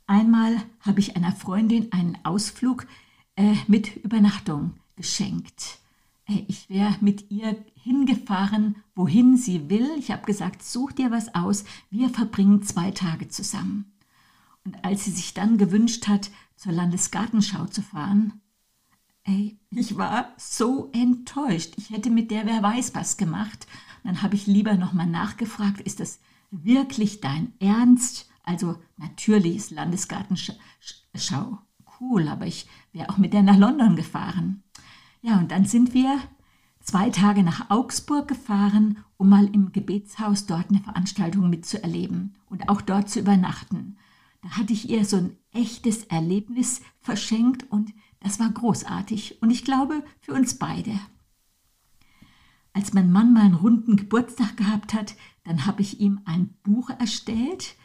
Einmal 0.06 0.62
habe 0.82 1.00
ich 1.00 1.16
einer 1.16 1.32
Freundin 1.32 1.92
einen 1.92 2.18
Ausflug 2.24 2.86
äh, 3.36 3.56
mit 3.68 3.96
Übernachtung 3.98 4.74
geschenkt. 4.96 5.80
Äh, 6.28 6.44
ich 6.48 6.70
wäre 6.70 6.96
mit 7.02 7.32
ihr 7.32 7.58
hingefahren, 7.74 8.76
wohin 8.94 9.36
sie 9.36 9.68
will. 9.68 9.90
Ich 9.98 10.12
habe 10.12 10.28
gesagt, 10.28 10.62
such 10.62 10.92
dir 10.92 11.10
was 11.10 11.34
aus, 11.34 11.64
wir 11.90 12.10
verbringen 12.10 12.62
zwei 12.62 12.92
Tage 12.92 13.30
zusammen. 13.30 13.92
Und 14.64 14.86
als 14.86 15.06
sie 15.06 15.12
sich 15.12 15.34
dann 15.34 15.58
gewünscht 15.58 16.08
hat, 16.08 16.30
zur 16.56 16.72
Landesgartenschau 16.72 17.66
zu 17.66 17.82
fahren, 17.82 18.42
ey, 19.26 19.60
ich 19.72 19.98
war 19.98 20.30
so 20.38 20.90
enttäuscht. 20.94 21.74
Ich 21.78 21.90
hätte 21.90 22.10
mit 22.10 22.32
der 22.32 22.46
wer 22.46 22.64
weiß 22.64 22.96
was 22.96 23.18
gemacht. 23.18 23.68
dann 24.04 24.22
habe 24.22 24.36
ich 24.36 24.48
lieber 24.48 24.76
nochmal 24.76 25.08
nachgefragt, 25.08 25.82
ist 25.82 26.00
das 26.00 26.20
wirklich 26.52 27.22
dein 27.22 27.54
Ernst? 27.60 28.30
Also 28.44 28.78
natürlich 28.98 29.58
ist 29.58 29.72
Landesgartenschau 29.72 31.60
cool, 32.00 32.28
aber 32.28 32.46
ich 32.46 32.68
wäre 32.94 33.10
auch 33.10 33.18
mit 33.18 33.34
der 33.34 33.42
nach 33.42 33.58
London 33.58 33.96
gefahren. 33.96 34.64
Ja, 35.22 35.40
und 35.40 35.52
dann 35.52 35.66
sind 35.66 35.94
wir 35.94 36.20
zwei 36.82 37.10
Tage 37.10 37.42
nach 37.42 37.72
Augsburg 37.72 38.28
gefahren, 38.28 39.00
um 39.18 39.30
mal 39.30 39.48
im 39.48 39.72
Gebetshaus 39.72 40.46
dort 40.46 40.70
eine 40.70 40.82
Veranstaltung 40.82 41.50
mitzuerleben 41.50 42.36
und 42.48 42.70
auch 42.70 42.82
dort 42.82 43.10
zu 43.10 43.20
übernachten. 43.20 43.98
Da 44.44 44.52
hatte 44.52 44.74
ich 44.74 44.90
ihr 44.90 45.04
so 45.06 45.18
ein 45.18 45.38
echtes 45.52 46.04
Erlebnis 46.04 46.82
verschenkt 47.00 47.66
und 47.72 47.92
das 48.26 48.40
war 48.40 48.50
großartig 48.50 49.42
und 49.44 49.52
ich 49.52 49.64
glaube 49.64 50.04
für 50.20 50.34
uns 50.34 50.56
beide. 50.56 51.00
Als 52.74 52.92
mein 52.92 53.12
Mann 53.12 53.34
mal 53.34 53.44
einen 53.44 53.54
runden 53.54 53.98
Geburtstag 53.98 54.58
gehabt 54.58 54.96
hat, 54.96 55.16
dann 55.44 55.68
habe 55.68 55.84
ich 55.84 56.00
ihm 56.00 56.20
ein 56.26 56.56
Buch 56.64 56.90
erstellt, 56.90 57.76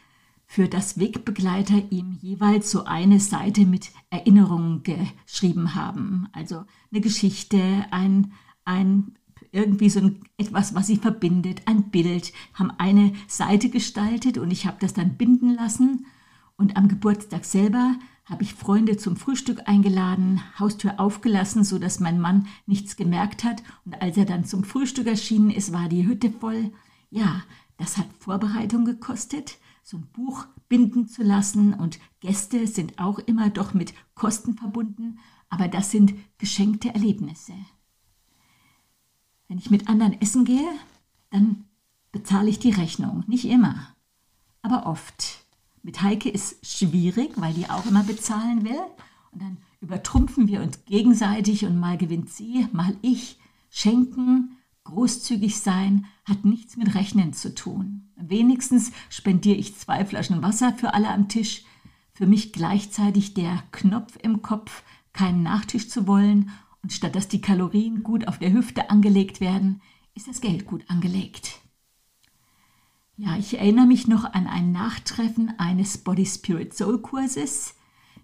für 0.47 0.67
das 0.67 0.99
Wegbegleiter 0.99 1.93
ihm 1.93 2.19
jeweils 2.23 2.71
so 2.71 2.85
eine 2.85 3.21
Seite 3.21 3.67
mit 3.67 3.91
Erinnerungen 4.09 4.83
geschrieben 4.83 5.75
haben. 5.75 6.27
Also 6.33 6.65
eine 6.91 7.03
Geschichte, 7.03 7.87
ein, 7.91 8.33
ein 8.65 9.19
irgendwie 9.53 9.91
so 9.91 10.01
ein, 10.01 10.25
etwas, 10.39 10.75
was 10.75 10.87
sie 10.87 10.97
verbindet, 10.97 11.63
ein 11.67 11.91
Bild, 11.91 12.33
haben 12.55 12.73
eine 12.79 13.13
Seite 13.29 13.69
gestaltet 13.69 14.39
und 14.39 14.51
ich 14.51 14.67
habe 14.67 14.79
das 14.81 14.95
dann 14.95 15.19
binden 15.19 15.55
lassen 15.55 16.07
und 16.57 16.79
am 16.79 16.89
Geburtstag 16.89 17.45
selber 17.45 17.95
habe 18.31 18.45
ich 18.45 18.55
Freunde 18.55 18.97
zum 18.97 19.17
Frühstück 19.17 19.69
eingeladen, 19.69 20.41
Haustür 20.59 21.01
aufgelassen, 21.01 21.65
so 21.65 21.81
dass 21.81 21.99
mein 21.99 22.21
Mann 22.21 22.47
nichts 22.65 22.95
gemerkt 22.97 23.43
hat. 23.43 23.63
Und 23.85 24.01
als 24.01 24.17
er 24.17 24.25
dann 24.25 24.45
zum 24.45 24.63
Frühstück 24.63 25.09
erschienen 25.09 25.51
ist, 25.51 25.73
war 25.73 25.89
die 25.89 26.07
Hütte 26.07 26.31
voll. 26.31 26.73
Ja, 27.11 27.43
das 27.77 27.99
hat 27.99 28.07
Vorbereitung 28.21 28.85
gekostet, 28.85 29.59
so 29.83 29.97
ein 29.97 30.07
Buch 30.13 30.47
binden 30.69 31.09
zu 31.09 31.25
lassen. 31.25 31.75
Und 31.75 31.99
Gäste 32.21 32.69
sind 32.69 33.01
auch 33.01 33.19
immer 33.19 33.51
doch 33.51 33.75
mit 33.75 33.95
Kosten 34.15 34.55
verbunden. 34.55 35.19
Aber 35.49 35.67
das 35.67 35.91
sind 35.91 36.15
geschenkte 36.39 36.95
Erlebnisse. 36.95 37.55
Wenn 39.49 39.59
ich 39.59 39.71
mit 39.71 39.89
anderen 39.89 40.21
essen 40.21 40.45
gehe, 40.45 40.71
dann 41.31 41.65
bezahle 42.13 42.49
ich 42.49 42.61
die 42.61 42.71
Rechnung. 42.71 43.25
Nicht 43.27 43.47
immer, 43.47 43.89
aber 44.63 44.87
oft. 44.87 45.40
Mit 45.83 46.03
Heike 46.03 46.29
ist 46.29 46.65
schwierig, 46.67 47.33
weil 47.37 47.55
die 47.55 47.69
auch 47.69 47.87
immer 47.87 48.03
bezahlen 48.03 48.65
will. 48.65 48.81
Und 49.33 49.43
dann 49.43 49.57
übertrumpfen 49.81 50.49
wir 50.49 50.63
uns 50.63 50.85
gegenseitig 50.85 51.65
und 51.65 51.79
mal 51.79 51.97
gewinnt 51.97 52.31
sie, 52.31 52.67
mal 52.73 52.97
ich. 53.03 53.39
Schenken, 53.71 54.57
großzügig 54.85 55.61
sein, 55.61 56.07
hat 56.25 56.45
nichts 56.45 56.77
mit 56.77 56.95
Rechnen 56.95 57.33
zu 57.33 57.55
tun. 57.55 58.11
Wenigstens 58.17 58.93
spendiere 59.09 59.57
ich 59.57 59.77
zwei 59.77 60.05
Flaschen 60.05 60.43
Wasser 60.43 60.75
für 60.75 60.93
alle 60.93 61.09
am 61.09 61.29
Tisch. 61.29 61.65
Für 62.13 62.27
mich 62.27 62.53
gleichzeitig 62.53 63.35
der 63.35 63.63
Knopf 63.71 64.19
im 64.23 64.43
Kopf, 64.43 64.83
keinen 65.13 65.43
Nachtisch 65.43 65.89
zu 65.89 66.07
wollen. 66.07 66.51
Und 66.83 66.93
statt 66.93 67.15
dass 67.15 67.29
die 67.29 67.41
Kalorien 67.41 68.03
gut 68.03 68.29
auf 68.29 68.39
der 68.39 68.53
Hüfte 68.53 68.91
angelegt 68.91 69.41
werden, 69.41 69.81
ist 70.15 70.29
das 70.29 70.41
Geld 70.41 70.67
gut 70.67 70.85
angelegt. 70.89 71.60
Ja, 73.23 73.37
ich 73.37 73.59
erinnere 73.59 73.85
mich 73.85 74.09
noch 74.09 74.25
an 74.25 74.47
ein 74.47 74.73
Nachtreffen 74.73 75.53
eines 75.59 75.99
Body 75.99 76.25
Spirit 76.25 76.75
Soul 76.75 77.03
Kurses. 77.03 77.75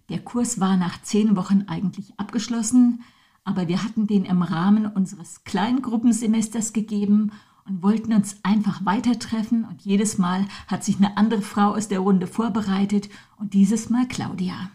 Der 0.09 0.21
Kurs 0.21 0.59
war 0.59 0.79
nach 0.79 1.03
zehn 1.03 1.37
Wochen 1.37 1.65
eigentlich 1.67 2.19
abgeschlossen, 2.19 3.03
aber 3.45 3.69
wir 3.69 3.85
hatten 3.85 4.07
den 4.07 4.25
im 4.25 4.41
Rahmen 4.41 4.87
unseres 4.87 5.45
Kleingruppensemesters 5.45 6.73
gegeben 6.73 7.33
und 7.67 7.83
wollten 7.83 8.15
uns 8.15 8.39
einfach 8.43 8.87
weiter 8.87 9.19
treffen 9.19 9.67
und 9.67 9.83
jedes 9.83 10.17
Mal 10.17 10.47
hat 10.67 10.83
sich 10.83 10.97
eine 10.97 11.19
andere 11.19 11.43
Frau 11.43 11.75
aus 11.75 11.89
der 11.89 12.01
Runde 12.01 12.27
vorbereitet 12.27 13.11
und 13.37 13.53
dieses 13.53 13.91
Mal 13.91 14.09
Claudia. 14.09 14.71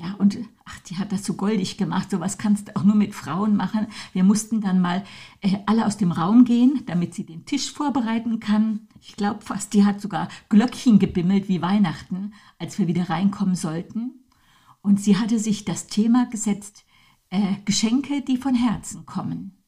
Ja, 0.00 0.14
und 0.14 0.38
ach, 0.64 0.78
die 0.80 0.96
hat 0.96 1.12
das 1.12 1.24
so 1.24 1.34
goldig 1.34 1.76
gemacht. 1.76 2.10
Sowas 2.10 2.38
kannst 2.38 2.68
du 2.68 2.76
auch 2.76 2.84
nur 2.84 2.94
mit 2.94 3.14
Frauen 3.14 3.54
machen. 3.54 3.86
Wir 4.14 4.24
mussten 4.24 4.62
dann 4.62 4.80
mal 4.80 5.04
äh, 5.42 5.58
alle 5.66 5.84
aus 5.84 5.98
dem 5.98 6.10
Raum 6.10 6.44
gehen, 6.44 6.82
damit 6.86 7.14
sie 7.14 7.26
den 7.26 7.44
Tisch 7.44 7.70
vorbereiten 7.70 8.40
kann. 8.40 8.88
Ich 9.02 9.16
glaube 9.16 9.42
fast, 9.42 9.74
die 9.74 9.84
hat 9.84 10.00
sogar 10.00 10.28
Glöckchen 10.48 10.98
gebimmelt 10.98 11.48
wie 11.48 11.60
Weihnachten, 11.60 12.32
als 12.58 12.78
wir 12.78 12.86
wieder 12.86 13.10
reinkommen 13.10 13.56
sollten. 13.56 14.24
Und 14.80 15.00
sie 15.00 15.18
hatte 15.18 15.38
sich 15.38 15.66
das 15.66 15.86
Thema 15.86 16.24
gesetzt, 16.30 16.86
äh, 17.28 17.56
Geschenke, 17.66 18.22
die 18.22 18.38
von 18.38 18.54
Herzen 18.54 19.04
kommen. 19.04 19.58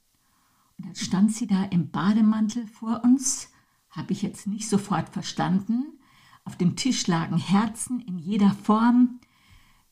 Und 0.78 0.86
dann 0.86 0.94
stand 0.94 1.32
sie 1.32 1.46
da 1.46 1.64
im 1.64 1.90
Bademantel 1.90 2.66
vor 2.68 3.02
uns, 3.04 3.50
habe 3.90 4.14
ich 4.14 4.22
jetzt 4.22 4.46
nicht 4.46 4.66
sofort 4.66 5.10
verstanden. 5.10 5.98
Auf 6.44 6.56
dem 6.56 6.74
Tisch 6.74 7.06
lagen 7.06 7.36
Herzen 7.36 8.00
in 8.00 8.18
jeder 8.18 8.52
Form, 8.52 9.20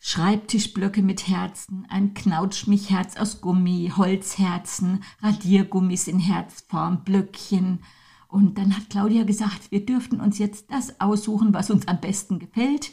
Schreibtischblöcke 0.02 1.02
mit 1.02 1.28
Herzen, 1.28 1.86
ein 1.90 2.14
Knautschmichherz 2.14 3.18
aus 3.18 3.42
Gummi, 3.42 3.92
Holzherzen, 3.94 5.04
Radiergummis 5.20 6.08
in 6.08 6.18
Herzform, 6.18 7.04
Blöckchen. 7.04 7.80
Und 8.26 8.56
dann 8.56 8.74
hat 8.74 8.88
Claudia 8.88 9.24
gesagt, 9.24 9.70
wir 9.70 9.84
dürften 9.84 10.18
uns 10.20 10.38
jetzt 10.38 10.70
das 10.70 11.00
aussuchen, 11.02 11.52
was 11.52 11.70
uns 11.70 11.86
am 11.86 12.00
besten 12.00 12.38
gefällt. 12.38 12.92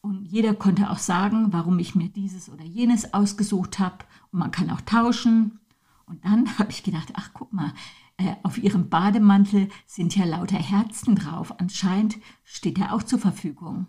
Und 0.00 0.24
jeder 0.24 0.54
konnte 0.54 0.88
auch 0.90 0.98
sagen, 0.98 1.52
warum 1.52 1.78
ich 1.78 1.94
mir 1.94 2.08
dieses 2.08 2.48
oder 2.48 2.64
jenes 2.64 3.12
ausgesucht 3.12 3.78
habe. 3.78 3.98
Und 4.32 4.38
man 4.38 4.50
kann 4.50 4.70
auch 4.70 4.80
tauschen. 4.80 5.60
Und 6.06 6.24
dann 6.24 6.58
habe 6.58 6.70
ich 6.70 6.82
gedacht, 6.82 7.12
ach 7.14 7.30
guck 7.34 7.52
mal, 7.52 7.74
äh, 8.16 8.34
auf 8.42 8.56
ihrem 8.56 8.88
Bademantel 8.88 9.68
sind 9.86 10.16
ja 10.16 10.24
lauter 10.24 10.56
Herzen 10.56 11.14
drauf. 11.14 11.60
Anscheinend 11.60 12.16
steht 12.42 12.78
er 12.78 12.94
auch 12.94 13.02
zur 13.02 13.18
Verfügung. 13.18 13.86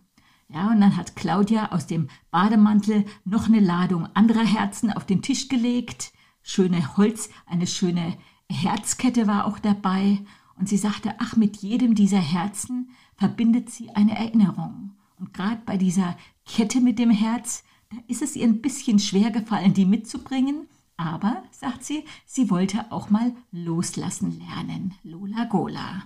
Ja, 0.51 0.72
und 0.72 0.82
dann 0.82 0.98
hat 0.98 1.15
Claudia 1.15 1.72
aus 1.72 1.86
dem 1.86 2.10
Bademantel 2.32 3.06
noch 3.24 3.48
eine 3.48 3.60
Ladung 3.60 4.08
anderer 4.15 4.46
Herzen 4.46 4.91
auf 4.91 5.06
den 5.06 5.22
Tisch 5.22 5.48
gelegt. 5.48 6.12
Schöne 6.41 6.98
Holz, 6.98 7.29
eine 7.46 7.68
schöne 7.68 8.18
Herzkette 8.50 9.27
war 9.27 9.46
auch 9.46 9.60
dabei. 9.60 10.20
Und 10.58 10.68
sie 10.68 10.77
sagte, 10.77 11.15
ach, 11.20 11.36
mit 11.36 11.58
jedem 11.58 11.94
dieser 11.94 12.20
Herzen 12.20 12.89
verbindet 13.15 13.70
sie 13.70 13.91
eine 13.91 14.18
Erinnerung. 14.18 14.96
Und 15.20 15.34
gerade 15.34 15.62
bei 15.65 15.77
dieser 15.77 16.18
Kette 16.46 16.82
mit 16.82 16.98
dem 16.98 17.12
Herz, 17.12 17.63
da 17.91 17.98
ist 18.08 18.24
es 18.24 18.36
ihr 18.36 18.48
ein 18.48 18.62
bisschen 18.62 18.98
schwer 18.98 19.29
gefallen, 19.29 19.74
die 19.74 19.86
mitzubringen. 19.86 20.68
Aber, 20.98 21.44
sagt 21.51 21.86
sie, 21.86 22.03
sie 22.25 22.50
wollte 22.50 22.91
auch 22.91 23.10
mal 23.10 23.34
loslassen 23.51 24.38
lernen. 24.39 24.96
Lola 25.03 25.46
Gola. 25.46 26.03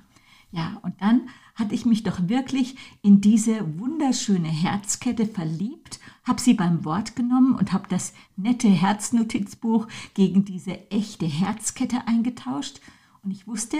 Ja, 0.52 0.78
und 0.84 1.02
dann 1.02 1.30
hatte 1.56 1.76
ich 1.76 1.86
mich 1.86 2.04
doch 2.04 2.28
wirklich 2.28 2.76
in 3.02 3.22
diese 3.22 3.80
wunderschöne 3.80 4.50
Herzkette 4.50 5.28
verliebt, 5.28 6.00
habe 6.24 6.42
sie 6.42 6.54
beim 6.54 6.84
Wort 6.86 7.16
genommen 7.16 7.56
und 7.56 7.74
habe 7.74 7.88
das 7.90 8.14
nette 8.36 8.68
Herznotizbuch 8.70 9.88
gegen 10.14 10.46
diese 10.46 10.90
echte 10.90 11.26
Herzkette 11.26 12.08
eingetauscht. 12.08 12.82
Und 13.24 13.32
ich 13.32 13.48
wusste, 13.48 13.78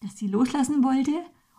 dass 0.00 0.16
sie 0.16 0.28
loslassen 0.28 0.84
wollte 0.84 1.12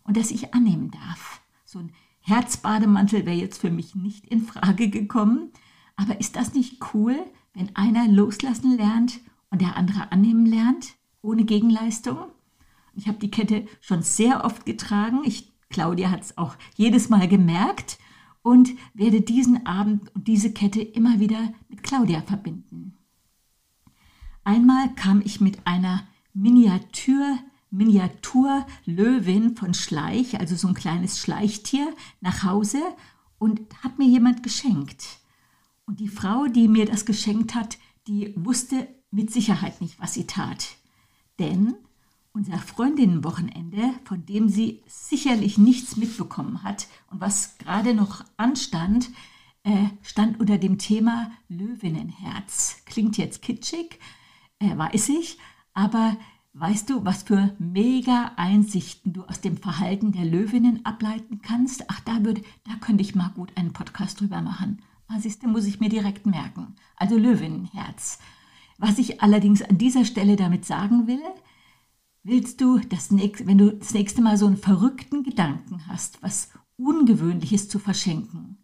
und 0.04 0.18
dass 0.18 0.32
ich 0.32 0.54
annehmen 0.54 0.92
darf. 0.92 1.42
So 1.66 1.80
ein 1.80 1.92
Herzbademantel 2.22 3.26
wäre 3.26 3.36
jetzt 3.36 3.60
für 3.60 3.72
mich 3.72 3.96
nicht 3.96 4.26
in 4.28 4.42
Frage 4.42 4.90
gekommen. 4.90 5.52
Aber 5.96 6.20
ist 6.20 6.36
das 6.36 6.54
nicht 6.54 6.78
cool, 6.94 7.18
wenn 7.54 7.76
einer 7.76 8.08
loslassen 8.08 8.78
lernt 8.78 9.20
und 9.50 9.62
der 9.62 9.76
andere 9.76 10.12
annehmen 10.12 10.46
lernt, 10.46 10.94
ohne 11.22 11.44
Gegenleistung? 11.44 12.18
Ich 12.96 13.08
habe 13.08 13.20
die 13.20 13.32
Kette 13.32 13.66
schon 13.82 14.02
sehr 14.02 14.44
oft 14.44 14.66
getragen. 14.66 15.22
Ich, 15.24 15.49
Claudia 15.70 16.12
hat 16.12 16.22
es 16.22 16.38
auch 16.38 16.56
jedes 16.76 17.10
Mal 17.10 17.28
gemerkt. 17.28 17.98
und 18.42 18.72
werde 18.94 19.20
diesen 19.20 19.66
Abend 19.66 20.16
und 20.16 20.28
diese 20.30 20.54
Kette 20.54 20.82
immer 20.82 21.20
wieder 21.20 21.54
mit 21.68 21.84
Claudia 21.84 22.22
verbinden. 22.22 22.98
Einmal 24.46 24.96
kam 24.96 25.22
ich 25.22 25.42
mit 25.42 25.68
einer 25.68 26.08
Miniatur 26.34 27.38
Miniatur-Löwin 27.72 29.56
von 29.56 29.74
Schleich, 29.74 30.40
also 30.40 30.56
so 30.56 30.70
ein 30.70 30.74
kleines 30.74 31.20
Schleichtier, 31.20 31.94
nach 32.22 32.44
Hause 32.44 32.82
und 33.38 33.62
hat 33.84 34.00
mir 34.00 34.08
jemand 34.08 34.42
geschenkt. 34.42 35.20
Und 35.86 36.00
die 36.00 36.08
Frau, 36.08 36.48
die 36.48 36.68
mir 36.68 36.86
das 36.86 37.06
geschenkt 37.06 37.54
hat, 37.56 37.78
die 38.08 38.34
wusste 38.36 38.88
mit 39.12 39.32
Sicherheit 39.32 39.82
nicht, 39.82 40.00
was 40.00 40.14
sie 40.14 40.26
tat. 40.26 40.78
Denn 41.38 41.76
unser 42.34 42.58
Freundinnenwochenende, 42.58 43.94
von 44.06 44.26
dem 44.26 44.50
sie 44.50 44.82
sicherlich 44.88 45.58
nichts 45.58 45.98
mitbekommen 45.98 46.64
hat 46.64 46.88
und 47.08 47.22
was 47.22 47.58
gerade 47.58 47.94
noch 47.94 48.24
anstand, 48.38 49.10
äh, 49.64 49.88
stand 50.02 50.40
unter 50.40 50.58
dem 50.58 50.78
Thema 50.78 51.32
Löwinnenherz. 51.50 52.84
Klingt 52.86 53.18
jetzt 53.18 53.42
kitschig, 53.42 54.00
äh, 54.60 54.78
weiß 54.78 55.10
ich, 55.10 55.38
aber 55.74 56.18
weißt 56.54 56.90
du, 56.90 57.06
was 57.06 57.24
für 57.24 57.56
mega 57.60 58.32
Einsichten 58.36 59.14
du 59.14 59.24
aus 59.24 59.42
dem 59.42 59.58
Verhalten 59.58 60.12
der 60.12 60.26
Löwinnen 60.26 60.86
ableiten 60.86 61.42
kannst? 61.42 61.90
Ach, 61.90 62.00
da 62.02 62.24
würde, 62.24 62.42
da 62.66 62.76
könnte 62.80 63.02
ich 63.02 63.16
mal 63.16 63.30
gut 63.30 63.52
einen 63.56 63.74
Podcast 63.74 64.20
drüber 64.20 64.42
machen. 64.42 64.82
Was 65.08 65.26
ist 65.26 65.42
denn, 65.42 65.52
muss 65.52 65.66
ich 65.66 65.80
mir 65.80 65.90
direkt 65.90 66.26
merken. 66.26 66.76
Also 66.96 67.18
Löwinnenherz. 67.18 68.20
Was 68.78 68.98
ich 68.98 69.22
allerdings 69.22 69.62
an 69.62 69.78
dieser 69.78 70.06
Stelle 70.06 70.36
damit 70.36 70.66
sagen 70.66 71.08
will, 71.08 71.22
willst 72.30 72.62
du 72.62 72.80
das 72.80 73.12
nächste, 73.12 73.48
wenn 73.48 73.58
du 73.58 73.74
das 73.74 73.94
nächste 73.94 74.22
Mal 74.22 74.38
so 74.38 74.46
einen 74.46 74.58
verrückten 74.58 75.24
Gedanken 75.24 75.88
hast, 75.88 76.22
was 76.22 76.50
Ungewöhnliches 76.78 77.68
zu 77.68 77.78
verschenken. 77.78 78.58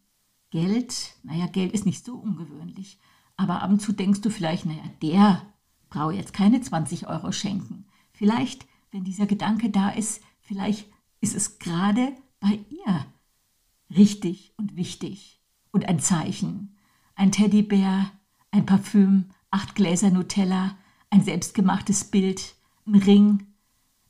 Geld, 0.50 1.16
naja, 1.24 1.48
Geld 1.48 1.74
ist 1.74 1.86
nicht 1.86 2.06
so 2.06 2.16
ungewöhnlich, 2.16 3.00
aber 3.36 3.62
ab 3.62 3.70
und 3.70 3.82
zu 3.82 3.92
denkst 3.92 4.22
du 4.22 4.30
vielleicht, 4.30 4.66
naja, 4.66 4.84
der 5.02 5.42
brauche 5.90 6.14
jetzt 6.14 6.34
keine 6.34 6.62
20 6.62 7.08
Euro 7.08 7.32
schenken. 7.32 7.86
Vielleicht, 8.14 8.66
wenn 8.92 9.04
dieser 9.04 9.26
Gedanke 9.26 9.70
da 9.70 9.90
ist, 9.90 10.22
vielleicht 10.40 10.88
ist 11.20 11.36
es 11.36 11.60
gerade 11.60 12.14
bei 12.40 12.60
ihr 12.70 13.06
richtig 13.90 14.54
und 14.58 14.78
wichtig 14.78 15.42
und 15.72 15.90
ein 15.90 16.00
Zeichen. 16.00 16.78
Ein 17.16 17.32
Teddybär, 17.32 18.12
ein 18.52 18.66
Parfüm, 18.66 19.26
acht 19.52 19.76
Gläser 19.76 20.12
Nutella, 20.12 20.78
ein 21.10 21.24
selbstgemachtes 21.24 22.06
Bild, 22.06 22.56
ein 22.86 22.96
Ring, 22.96 23.55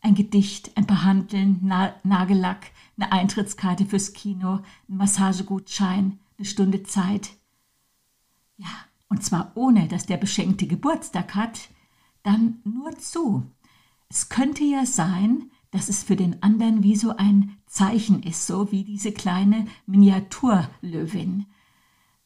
ein 0.06 0.14
Gedicht, 0.14 0.72
ein 0.78 0.86
paar 0.86 1.04
Handeln, 1.04 1.60
Na 1.64 1.96
Nagellack, 2.04 2.68
eine 2.96 3.12
Eintrittskarte 3.12 3.88
fürs 3.88 4.14
Kino, 4.14 4.60
ein 4.88 4.98
Massagegutschein, 4.98 6.20
eine 6.38 6.46
Stunde 6.46 6.84
Zeit. 6.84 7.32
Ja, 8.58 8.70
und 9.10 9.24
zwar 9.24 9.52
ohne, 9.56 9.88
dass 9.88 10.06
der 10.06 10.18
Beschenkte 10.18 10.68
Geburtstag 10.68 11.34
hat, 11.34 11.70
dann 12.22 12.60
nur 12.64 12.96
zu. 13.00 13.52
Es 14.08 14.30
könnte 14.30 14.64
ja 14.64 14.86
sein, 14.86 15.50
dass 15.72 15.90
es 15.90 16.04
für 16.04 16.16
den 16.16 16.42
anderen 16.44 16.84
wie 16.84 16.96
so 16.96 17.18
ein 17.18 17.58
Zeichen 17.66 18.22
ist, 18.22 18.46
so 18.46 18.72
wie 18.72 18.84
diese 18.84 19.12
kleine 19.12 19.66
Miniaturlöwin. 19.88 21.48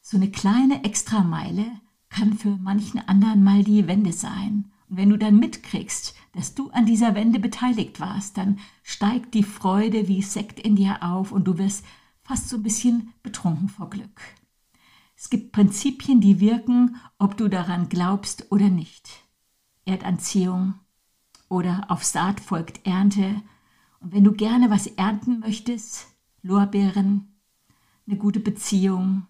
So 0.02 0.18
eine 0.18 0.30
kleine 0.30 0.84
Extrameile 0.84 1.64
kann 2.10 2.34
für 2.34 2.56
manchen 2.58 3.00
anderen 3.08 3.42
mal 3.42 3.64
die 3.64 3.86
Wende 3.86 4.12
sein. 4.12 4.70
Und 4.90 4.98
wenn 4.98 5.08
du 5.08 5.16
dann 5.16 5.38
mitkriegst, 5.38 6.14
dass 6.32 6.54
du 6.54 6.70
an 6.70 6.86
dieser 6.86 7.14
Wende 7.14 7.38
beteiligt 7.38 8.00
warst, 8.00 8.36
dann 8.36 8.58
steigt 8.82 9.34
die 9.34 9.42
Freude 9.42 10.08
wie 10.08 10.22
Sekt 10.22 10.60
in 10.60 10.76
dir 10.76 11.02
auf 11.02 11.32
und 11.32 11.44
du 11.44 11.58
wirst 11.58 11.84
fast 12.22 12.48
so 12.48 12.56
ein 12.56 12.62
bisschen 12.62 13.12
betrunken 13.22 13.68
vor 13.68 13.90
Glück. 13.90 14.20
Es 15.16 15.28
gibt 15.28 15.52
Prinzipien, 15.52 16.20
die 16.20 16.40
wirken, 16.40 16.96
ob 17.18 17.36
du 17.36 17.48
daran 17.48 17.88
glaubst 17.88 18.50
oder 18.50 18.68
nicht. 18.68 19.10
Erdanziehung 19.84 20.74
oder 21.48 21.86
auf 21.88 22.04
Saat 22.04 22.40
folgt 22.40 22.86
Ernte. 22.86 23.42
Und 23.98 24.14
wenn 24.14 24.24
du 24.24 24.32
gerne 24.32 24.70
was 24.70 24.86
ernten 24.86 25.40
möchtest, 25.40 26.06
Lorbeeren, 26.42 27.36
eine 28.06 28.16
gute 28.16 28.40
Beziehung, 28.40 29.26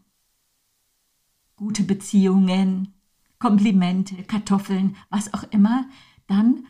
gute 1.56 1.82
Beziehungen, 1.82 2.94
Komplimente, 3.38 4.22
Kartoffeln, 4.22 4.96
was 5.08 5.34
auch 5.34 5.44
immer, 5.50 5.88
dann 6.26 6.66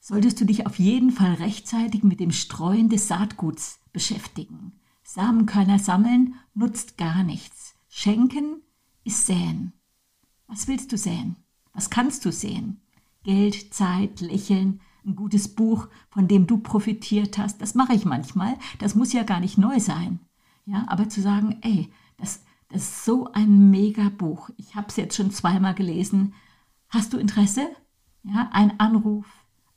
solltest 0.00 0.40
du 0.40 0.46
dich 0.46 0.66
auf 0.66 0.78
jeden 0.78 1.10
Fall 1.10 1.34
rechtzeitig 1.34 2.02
mit 2.02 2.18
dem 2.18 2.32
Streuen 2.32 2.88
des 2.88 3.06
Saatguts 3.06 3.78
beschäftigen. 3.92 4.72
Samenkörner 5.04 5.78
sammeln 5.78 6.34
nutzt 6.54 6.96
gar 6.96 7.22
nichts. 7.22 7.74
Schenken 7.88 8.62
ist 9.04 9.26
säen. 9.26 9.72
Was 10.46 10.66
willst 10.68 10.92
du 10.92 10.96
säen? 10.96 11.36
Was 11.72 11.90
kannst 11.90 12.24
du 12.24 12.32
säen? 12.32 12.80
Geld, 13.22 13.74
Zeit, 13.74 14.20
Lächeln, 14.20 14.80
ein 15.04 15.16
gutes 15.16 15.54
Buch, 15.54 15.88
von 16.10 16.28
dem 16.28 16.46
du 16.46 16.58
profitiert 16.58 17.38
hast. 17.38 17.60
Das 17.60 17.74
mache 17.74 17.94
ich 17.94 18.04
manchmal. 18.04 18.56
Das 18.78 18.94
muss 18.94 19.12
ja 19.12 19.22
gar 19.22 19.40
nicht 19.40 19.58
neu 19.58 19.80
sein. 19.80 20.20
Ja, 20.64 20.86
aber 20.88 21.08
zu 21.08 21.20
sagen, 21.20 21.58
ey, 21.62 21.90
das, 22.16 22.44
das 22.68 22.82
ist 22.82 23.04
so 23.04 23.30
ein 23.32 23.70
mega 23.70 24.08
Buch. 24.08 24.50
Ich 24.56 24.74
habe 24.74 24.88
es 24.88 24.96
jetzt 24.96 25.16
schon 25.16 25.30
zweimal 25.30 25.74
gelesen. 25.74 26.34
Hast 26.88 27.12
du 27.12 27.18
Interesse? 27.18 27.68
Ja, 28.22 28.50
ein 28.52 28.78
Anruf, 28.78 29.26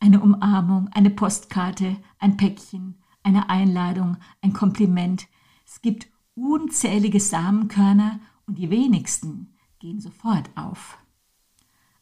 eine 0.04 0.20
Umarmung, 0.20 0.90
eine 0.90 1.10
Postkarte, 1.10 1.96
ein 2.20 2.36
Päckchen, 2.36 2.96
eine 3.24 3.50
Einladung, 3.50 4.18
ein 4.42 4.52
Kompliment. 4.52 5.28
Es 5.66 5.82
gibt 5.82 6.08
unzählige 6.36 7.22
Samenkörner 7.22 8.20
und 8.46 8.58
die 8.58 8.70
wenigsten 8.70 9.56
gehen 9.80 10.02
sofort 10.02 10.50
auf. 10.56 10.98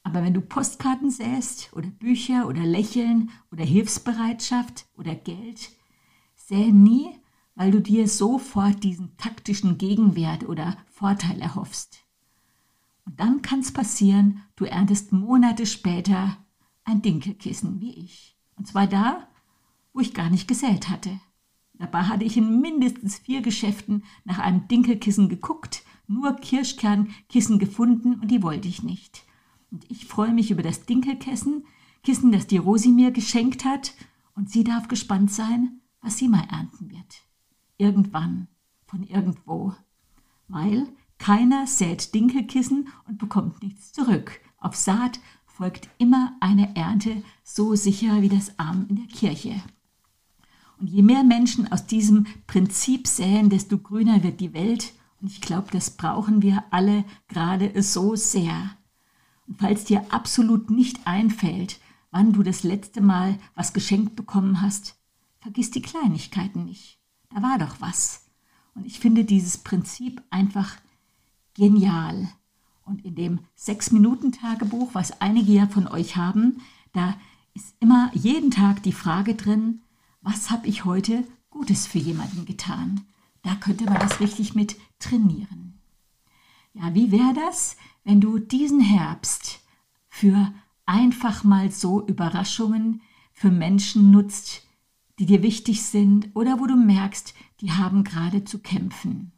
Aber 0.01 0.23
wenn 0.23 0.33
du 0.33 0.41
Postkarten 0.41 1.11
säst 1.11 1.71
oder 1.73 1.89
Bücher 1.89 2.47
oder 2.47 2.63
Lächeln 2.63 3.29
oder 3.51 3.63
Hilfsbereitschaft 3.63 4.87
oder 4.97 5.13
Geld, 5.13 5.69
sähe 6.35 6.73
nie, 6.73 7.07
weil 7.53 7.69
du 7.69 7.79
dir 7.81 8.07
sofort 8.07 8.83
diesen 8.83 9.15
taktischen 9.17 9.77
Gegenwert 9.77 10.49
oder 10.49 10.75
Vorteil 10.87 11.39
erhoffst. 11.39 11.99
Und 13.05 13.19
dann 13.19 13.43
kann 13.43 13.59
es 13.59 13.71
passieren, 13.71 14.41
du 14.55 14.65
erntest 14.65 15.11
Monate 15.11 15.67
später 15.67 16.37
ein 16.91 17.01
Dinkelkissen 17.01 17.81
wie 17.81 17.93
ich. 17.93 18.37
Und 18.55 18.67
zwar 18.67 18.87
da, 18.87 19.27
wo 19.93 19.99
ich 19.99 20.13
gar 20.13 20.29
nicht 20.29 20.47
gesät 20.47 20.89
hatte. 20.89 21.19
Dabei 21.73 22.03
hatte 22.03 22.23
ich 22.23 22.37
in 22.37 22.61
mindestens 22.61 23.17
vier 23.17 23.41
Geschäften 23.41 24.03
nach 24.23 24.37
einem 24.37 24.67
Dinkelkissen 24.67 25.29
geguckt, 25.29 25.83
nur 26.07 26.35
Kirschkernkissen 26.35 27.57
gefunden 27.57 28.15
und 28.19 28.29
die 28.29 28.43
wollte 28.43 28.67
ich 28.67 28.83
nicht. 28.83 29.23
Und 29.71 29.89
ich 29.89 30.05
freue 30.05 30.33
mich 30.33 30.51
über 30.51 30.61
das 30.61 30.85
Dinkelkissen, 30.85 31.65
Kissen, 32.03 32.31
das 32.31 32.47
die 32.47 32.57
Rosi 32.57 32.89
mir 32.89 33.11
geschenkt 33.11 33.65
hat, 33.65 33.93
und 34.33 34.49
sie 34.49 34.63
darf 34.63 34.87
gespannt 34.87 35.31
sein, 35.31 35.81
was 36.01 36.17
sie 36.17 36.27
mal 36.27 36.47
ernten 36.49 36.89
wird. 36.89 37.21
Irgendwann, 37.77 38.47
von 38.85 39.03
irgendwo. 39.03 39.73
Weil 40.47 40.87
keiner 41.17 41.67
sät 41.67 42.13
Dinkelkissen 42.13 42.89
und 43.07 43.17
bekommt 43.17 43.61
nichts 43.61 43.93
zurück. 43.93 44.39
Auf 44.57 44.75
Saat 44.75 45.19
folgt 45.61 45.89
immer 45.99 46.35
eine 46.39 46.75
Ernte, 46.75 47.21
so 47.43 47.75
sicher 47.75 48.23
wie 48.23 48.29
das 48.29 48.57
Arm 48.57 48.87
in 48.89 48.95
der 48.95 49.05
Kirche. 49.05 49.61
Und 50.79 50.87
je 50.87 51.03
mehr 51.03 51.23
Menschen 51.23 51.71
aus 51.71 51.85
diesem 51.85 52.25
Prinzip 52.47 53.05
säen, 53.05 53.51
desto 53.51 53.77
grüner 53.77 54.23
wird 54.23 54.39
die 54.39 54.55
Welt. 54.55 54.91
Und 55.21 55.27
ich 55.27 55.39
glaube, 55.39 55.67
das 55.71 55.91
brauchen 55.91 56.41
wir 56.41 56.63
alle 56.71 57.05
gerade 57.27 57.79
so 57.83 58.15
sehr. 58.15 58.71
Und 59.45 59.59
falls 59.59 59.83
dir 59.83 60.03
absolut 60.09 60.71
nicht 60.71 61.05
einfällt, 61.05 61.79
wann 62.09 62.33
du 62.33 62.41
das 62.41 62.63
letzte 62.63 63.01
Mal 63.01 63.37
was 63.53 63.71
geschenkt 63.71 64.15
bekommen 64.15 64.61
hast, 64.61 64.95
vergiss 65.41 65.69
die 65.69 65.83
Kleinigkeiten 65.83 66.65
nicht. 66.65 66.97
Da 67.29 67.43
war 67.43 67.59
doch 67.59 67.79
was. 67.79 68.25
Und 68.73 68.87
ich 68.87 68.99
finde 68.99 69.25
dieses 69.25 69.59
Prinzip 69.59 70.23
einfach 70.31 70.77
genial. 71.53 72.29
Und 72.91 73.05
in 73.05 73.15
dem 73.15 73.39
Sechs-Minuten-Tagebuch, 73.55 74.89
was 74.91 75.21
einige 75.21 75.53
ja 75.53 75.65
von 75.65 75.87
euch 75.87 76.17
haben, 76.17 76.59
da 76.91 77.15
ist 77.53 77.73
immer 77.79 78.11
jeden 78.13 78.51
Tag 78.51 78.83
die 78.83 78.91
Frage 78.91 79.35
drin, 79.35 79.81
was 80.19 80.51
habe 80.51 80.67
ich 80.67 80.83
heute 80.83 81.23
Gutes 81.49 81.87
für 81.87 81.99
jemanden 81.99 82.45
getan? 82.45 83.05
Da 83.43 83.55
könnte 83.55 83.85
man 83.85 83.97
das 83.99 84.19
richtig 84.19 84.55
mit 84.55 84.75
trainieren. 84.99 85.79
Ja, 86.73 86.93
wie 86.93 87.13
wäre 87.13 87.33
das, 87.33 87.77
wenn 88.03 88.19
du 88.19 88.39
diesen 88.39 88.81
Herbst 88.81 89.61
für 90.09 90.53
einfach 90.85 91.45
mal 91.45 91.71
so 91.71 92.05
Überraschungen 92.05 93.01
für 93.31 93.51
Menschen 93.51 94.11
nutzt, 94.11 94.67
die 95.17 95.25
dir 95.25 95.41
wichtig 95.43 95.81
sind 95.83 96.29
oder 96.33 96.59
wo 96.59 96.65
du 96.65 96.75
merkst, 96.75 97.33
die 97.61 97.71
haben 97.71 98.03
gerade 98.03 98.43
zu 98.43 98.59
kämpfen. 98.59 99.31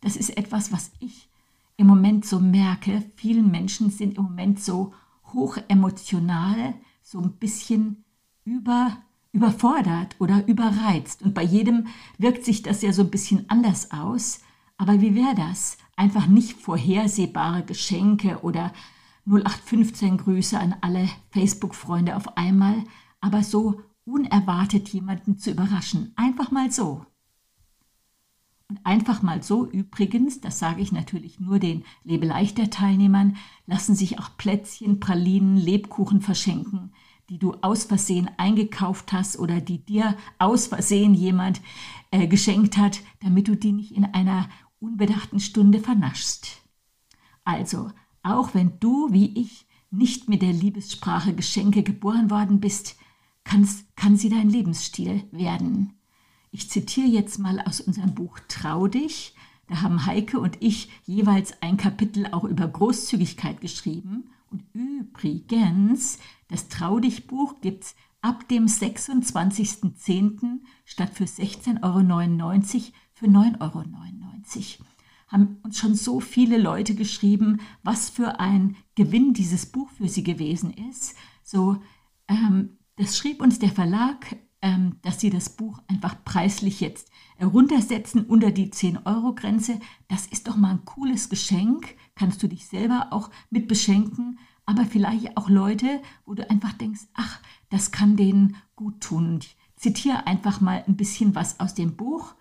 Das 0.00 0.16
ist 0.16 0.38
etwas, 0.38 0.72
was 0.72 0.90
ich 1.00 1.28
im 1.76 1.86
Moment 1.86 2.24
so 2.24 2.38
merke. 2.38 3.02
Vielen 3.16 3.50
Menschen 3.50 3.90
sind 3.90 4.16
im 4.16 4.24
Moment 4.24 4.60
so 4.60 4.92
hoch 5.32 5.58
emotional, 5.68 6.74
so 7.02 7.20
ein 7.20 7.32
bisschen 7.32 8.04
über 8.44 8.96
überfordert 9.34 10.14
oder 10.20 10.46
überreizt. 10.46 11.22
Und 11.22 11.34
bei 11.34 11.42
jedem 11.42 11.88
wirkt 12.18 12.44
sich 12.44 12.62
das 12.62 12.82
ja 12.82 12.92
so 12.92 13.02
ein 13.02 13.10
bisschen 13.10 13.50
anders 13.50 13.90
aus. 13.90 14.40
Aber 14.78 15.00
wie 15.00 15.14
wäre 15.14 15.34
das? 15.34 15.76
Einfach 15.96 16.28
nicht 16.28 16.52
vorhersehbare 16.52 17.64
Geschenke 17.64 18.38
oder 18.42 18.72
0815 19.26 20.18
Grüße 20.18 20.58
an 20.58 20.76
alle 20.80 21.08
Facebook-Freunde 21.30 22.16
auf 22.16 22.36
einmal, 22.36 22.84
aber 23.20 23.42
so 23.42 23.80
unerwartet 24.04 24.88
jemanden 24.90 25.38
zu 25.38 25.50
überraschen. 25.50 26.12
Einfach 26.14 26.50
mal 26.50 26.70
so. 26.70 27.04
Und 28.68 28.80
einfach 28.84 29.22
mal 29.22 29.42
so 29.42 29.66
übrigens, 29.66 30.40
das 30.40 30.58
sage 30.58 30.80
ich 30.80 30.90
natürlich 30.90 31.38
nur 31.38 31.58
den 31.58 31.84
Lebeleichter-Teilnehmern, 32.04 33.36
lassen 33.66 33.94
sich 33.94 34.18
auch 34.18 34.36
Plätzchen, 34.38 35.00
Pralinen, 35.00 35.56
Lebkuchen 35.56 36.22
verschenken, 36.22 36.92
die 37.28 37.38
du 37.38 37.54
aus 37.60 37.84
Versehen 37.84 38.30
eingekauft 38.38 39.12
hast 39.12 39.38
oder 39.38 39.60
die 39.60 39.84
dir 39.84 40.16
aus 40.38 40.66
Versehen 40.68 41.14
jemand 41.14 41.60
äh, 42.10 42.26
geschenkt 42.26 42.78
hat, 42.78 43.00
damit 43.20 43.48
du 43.48 43.56
die 43.56 43.72
nicht 43.72 43.92
in 43.92 44.06
einer 44.06 44.48
unbedachten 44.80 45.40
Stunde 45.40 45.80
vernaschst. 45.80 46.62
Also, 47.44 47.90
auch 48.22 48.54
wenn 48.54 48.80
du, 48.80 49.12
wie 49.12 49.38
ich, 49.38 49.66
nicht 49.90 50.28
mit 50.28 50.42
der 50.42 50.52
Liebessprache 50.52 51.34
Geschenke 51.34 51.82
geboren 51.82 52.30
worden 52.30 52.60
bist, 52.60 52.96
kann 53.44 54.16
sie 54.16 54.30
dein 54.30 54.48
Lebensstil 54.48 55.24
werden. 55.30 55.92
Ich 56.54 56.70
zitiere 56.70 57.08
jetzt 57.08 57.40
mal 57.40 57.58
aus 57.62 57.80
unserem 57.80 58.14
Buch 58.14 58.38
Trau 58.46 58.86
dich. 58.86 59.34
Da 59.66 59.82
haben 59.82 60.06
Heike 60.06 60.38
und 60.38 60.56
ich 60.60 60.88
jeweils 61.04 61.60
ein 61.60 61.76
Kapitel 61.76 62.28
auch 62.30 62.44
über 62.44 62.68
Großzügigkeit 62.68 63.60
geschrieben. 63.60 64.30
Und 64.52 64.62
übrigens, 64.72 66.20
das 66.46 66.68
Trau 66.68 67.00
dich 67.00 67.26
Buch 67.26 67.60
gibt 67.60 67.82
es 67.82 67.96
ab 68.20 68.46
dem 68.46 68.66
26.10. 68.66 70.60
statt 70.84 71.10
für 71.12 71.24
16,99 71.24 71.82
Euro 71.82 71.98
für 73.14 73.26
9,99 73.26 73.58
Euro. 73.60 74.88
Haben 75.26 75.56
uns 75.64 75.76
schon 75.76 75.96
so 75.96 76.20
viele 76.20 76.58
Leute 76.58 76.94
geschrieben, 76.94 77.62
was 77.82 78.10
für 78.10 78.38
ein 78.38 78.76
Gewinn 78.94 79.34
dieses 79.34 79.66
Buch 79.66 79.90
für 79.90 80.08
sie 80.08 80.22
gewesen 80.22 80.72
ist. 80.88 81.16
So, 81.42 81.82
ähm, 82.28 82.78
das 82.94 83.18
schrieb 83.18 83.42
uns 83.42 83.58
der 83.58 83.70
Verlag, 83.70 84.36
dass 85.02 85.20
sie 85.20 85.30
das 85.30 85.50
Buch 85.50 85.82
einfach 85.88 86.16
preislich 86.24 86.80
jetzt 86.80 87.10
runtersetzen 87.42 88.24
unter 88.24 88.50
die 88.50 88.70
10-Euro-Grenze. 88.70 89.78
Das 90.08 90.26
ist 90.26 90.48
doch 90.48 90.56
mal 90.56 90.70
ein 90.70 90.84
cooles 90.84 91.28
Geschenk. 91.28 91.94
Kannst 92.14 92.42
du 92.42 92.48
dich 92.48 92.66
selber 92.66 93.08
auch 93.10 93.30
mit 93.50 93.68
beschenken, 93.68 94.38
aber 94.66 94.84
vielleicht 94.86 95.36
auch 95.36 95.48
Leute, 95.48 96.00
wo 96.24 96.34
du 96.34 96.48
einfach 96.48 96.72
denkst, 96.72 97.02
ach, 97.14 97.40
das 97.70 97.92
kann 97.92 98.16
denen 98.16 98.56
gut 98.76 99.00
tun. 99.00 99.40
Ich 99.42 99.56
zitiere 99.76 100.26
einfach 100.26 100.60
mal 100.60 100.84
ein 100.86 100.96
bisschen 100.96 101.34
was 101.34 101.60
aus 101.60 101.74
dem 101.74 101.96
Buch. 101.96 102.34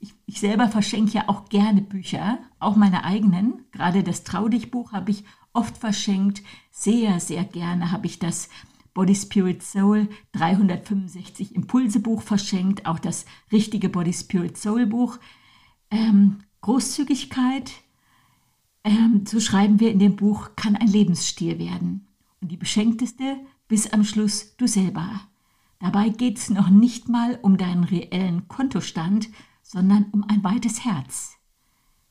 Ich, 0.00 0.14
ich 0.26 0.40
selber 0.40 0.68
verschenke 0.68 1.12
ja 1.12 1.28
auch 1.28 1.48
gerne 1.48 1.82
Bücher, 1.82 2.38
auch 2.58 2.76
meine 2.76 3.04
eigenen. 3.04 3.64
Gerade 3.70 4.02
das 4.02 4.24
Trau 4.24 4.48
dich 4.48 4.70
Buch 4.70 4.92
habe 4.92 5.10
ich 5.10 5.24
oft 5.52 5.78
verschenkt. 5.78 6.42
Sehr, 6.70 7.20
sehr 7.20 7.44
gerne 7.44 7.90
habe 7.90 8.06
ich 8.06 8.18
das 8.18 8.48
Body 8.94 9.14
Spirit 9.14 9.62
Soul 9.62 10.08
365 10.32 11.54
Impulse 11.54 12.00
Buch 12.00 12.22
verschenkt, 12.22 12.86
auch 12.86 12.98
das 12.98 13.24
richtige 13.52 13.88
Body 13.88 14.12
Spirit 14.12 14.56
Soul 14.56 14.86
Buch. 14.86 15.18
Ähm, 15.90 16.38
Großzügigkeit, 16.60 17.72
ähm, 18.84 19.24
so 19.26 19.40
schreiben 19.40 19.80
wir 19.80 19.90
in 19.90 19.98
dem 19.98 20.16
Buch, 20.16 20.50
kann 20.56 20.76
ein 20.76 20.88
Lebensstil 20.88 21.58
werden. 21.58 22.06
Und 22.40 22.50
die 22.50 22.56
beschenkteste 22.56 23.36
bis 23.68 23.92
am 23.92 24.04
Schluss 24.04 24.56
du 24.56 24.66
selber. 24.66 25.20
Dabei 25.78 26.10
geht 26.10 26.38
es 26.38 26.50
noch 26.50 26.68
nicht 26.68 27.08
mal 27.08 27.38
um 27.40 27.56
deinen 27.56 27.84
reellen 27.84 28.48
Kontostand, 28.48 29.28
sondern 29.62 30.06
um 30.12 30.24
ein 30.24 30.42
weites 30.44 30.84
Herz. 30.84 31.36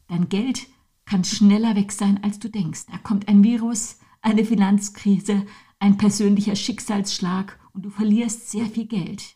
Dein 0.07 0.29
Geld 0.29 0.67
kann 1.05 1.23
schneller 1.23 1.75
weg 1.75 1.91
sein, 1.91 2.23
als 2.23 2.39
du 2.39 2.49
denkst. 2.49 2.85
Da 2.91 2.97
kommt 2.97 3.27
ein 3.27 3.43
Virus, 3.43 3.99
eine 4.21 4.45
Finanzkrise, 4.45 5.45
ein 5.79 5.97
persönlicher 5.97 6.55
Schicksalsschlag 6.55 7.57
und 7.73 7.83
du 7.83 7.89
verlierst 7.89 8.51
sehr 8.51 8.65
viel 8.65 8.85
Geld. 8.85 9.35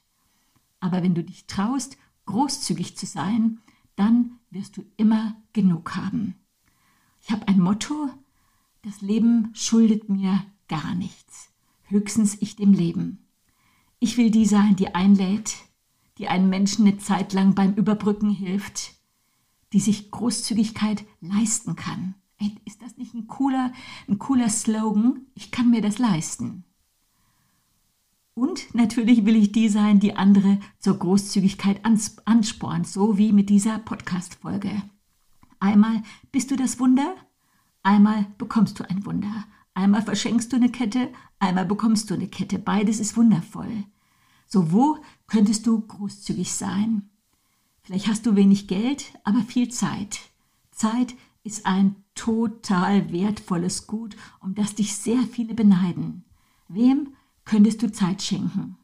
Aber 0.79 1.01
wenn 1.01 1.15
du 1.15 1.23
dich 1.23 1.47
traust, 1.47 1.97
großzügig 2.25 2.97
zu 2.97 3.05
sein, 3.05 3.59
dann 3.95 4.39
wirst 4.49 4.77
du 4.77 4.83
immer 4.97 5.35
genug 5.53 5.95
haben. 5.95 6.35
Ich 7.21 7.31
habe 7.31 7.47
ein 7.47 7.59
Motto, 7.59 8.09
das 8.81 9.01
Leben 9.01 9.49
schuldet 9.53 10.09
mir 10.09 10.45
gar 10.67 10.93
nichts, 10.95 11.49
höchstens 11.83 12.37
ich 12.41 12.55
dem 12.55 12.73
Leben. 12.73 13.25
Ich 13.99 14.17
will 14.17 14.29
die 14.29 14.45
sein, 14.45 14.75
die 14.75 14.93
einlädt, 14.93 15.55
die 16.17 16.27
einen 16.27 16.49
Menschen 16.49 16.85
eine 16.85 16.97
Zeit 16.97 17.31
lang 17.31 17.55
beim 17.55 17.73
Überbrücken 17.75 18.29
hilft, 18.29 18.95
die 19.71 19.79
sich 19.79 20.11
Großzügigkeit 20.11 21.05
leisten 21.21 21.75
kann. 21.75 22.15
Ist 22.65 22.81
das 22.81 22.97
nicht 22.97 23.13
ein 23.13 23.27
cooler, 23.27 23.71
ein 24.07 24.19
cooler 24.19 24.49
Slogan? 24.49 25.21
Ich 25.35 25.51
kann 25.51 25.69
mir 25.69 25.81
das 25.81 25.99
leisten. 25.99 26.63
Und 28.35 28.73
natürlich 28.73 29.25
will 29.25 29.35
ich 29.35 29.51
die 29.51 29.69
sein, 29.69 29.99
die 29.99 30.15
andere 30.15 30.59
zur 30.79 30.97
Großzügigkeit 30.97 31.81
anspornt, 31.85 32.87
so 32.87 33.17
wie 33.17 33.31
mit 33.31 33.49
dieser 33.49 33.77
Podcast-Folge. 33.77 34.81
Einmal 35.59 36.01
bist 36.31 36.49
du 36.49 36.55
das 36.55 36.79
Wunder, 36.79 37.15
einmal 37.83 38.25
bekommst 38.37 38.79
du 38.79 38.89
ein 38.89 39.05
Wunder. 39.05 39.45
Einmal 39.75 40.01
verschenkst 40.01 40.51
du 40.51 40.57
eine 40.57 40.69
Kette, 40.69 41.09
einmal 41.39 41.65
bekommst 41.65 42.09
du 42.09 42.15
eine 42.15 42.27
Kette. 42.27 42.59
Beides 42.59 42.99
ist 42.99 43.17
wundervoll. 43.17 43.85
So, 44.47 44.71
wo 44.71 44.97
könntest 45.27 45.65
du 45.65 45.79
großzügig 45.79 46.53
sein? 46.53 47.09
Vielleicht 47.81 48.07
hast 48.07 48.25
du 48.25 48.35
wenig 48.35 48.67
Geld, 48.67 49.13
aber 49.23 49.41
viel 49.41 49.69
Zeit. 49.69 50.19
Zeit 50.71 51.15
ist 51.43 51.65
ein 51.65 51.95
total 52.15 53.11
wertvolles 53.11 53.87
Gut, 53.87 54.15
um 54.39 54.55
das 54.55 54.75
dich 54.75 54.95
sehr 54.95 55.21
viele 55.23 55.53
beneiden. 55.53 56.23
Wem 56.67 57.13
könntest 57.45 57.81
du 57.81 57.91
Zeit 57.91 58.21
schenken? 58.21 58.77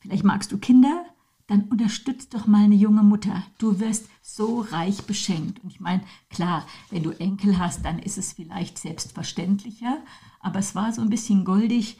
Vielleicht 0.00 0.24
magst 0.24 0.52
du 0.52 0.58
Kinder? 0.58 1.04
Dann 1.48 1.62
unterstützt 1.62 2.34
doch 2.34 2.46
mal 2.46 2.64
eine 2.64 2.74
junge 2.74 3.02
Mutter. 3.02 3.44
Du 3.58 3.78
wirst 3.78 4.08
so 4.20 4.60
reich 4.60 5.04
beschenkt. 5.04 5.62
Und 5.62 5.70
ich 5.70 5.78
meine, 5.78 6.02
klar, 6.28 6.66
wenn 6.90 7.04
du 7.04 7.10
Enkel 7.10 7.58
hast, 7.58 7.84
dann 7.84 8.00
ist 8.00 8.18
es 8.18 8.32
vielleicht 8.32 8.78
selbstverständlicher. 8.78 9.98
Aber 10.40 10.58
es 10.58 10.74
war 10.74 10.92
so 10.92 11.02
ein 11.02 11.10
bisschen 11.10 11.44
goldig. 11.44 11.98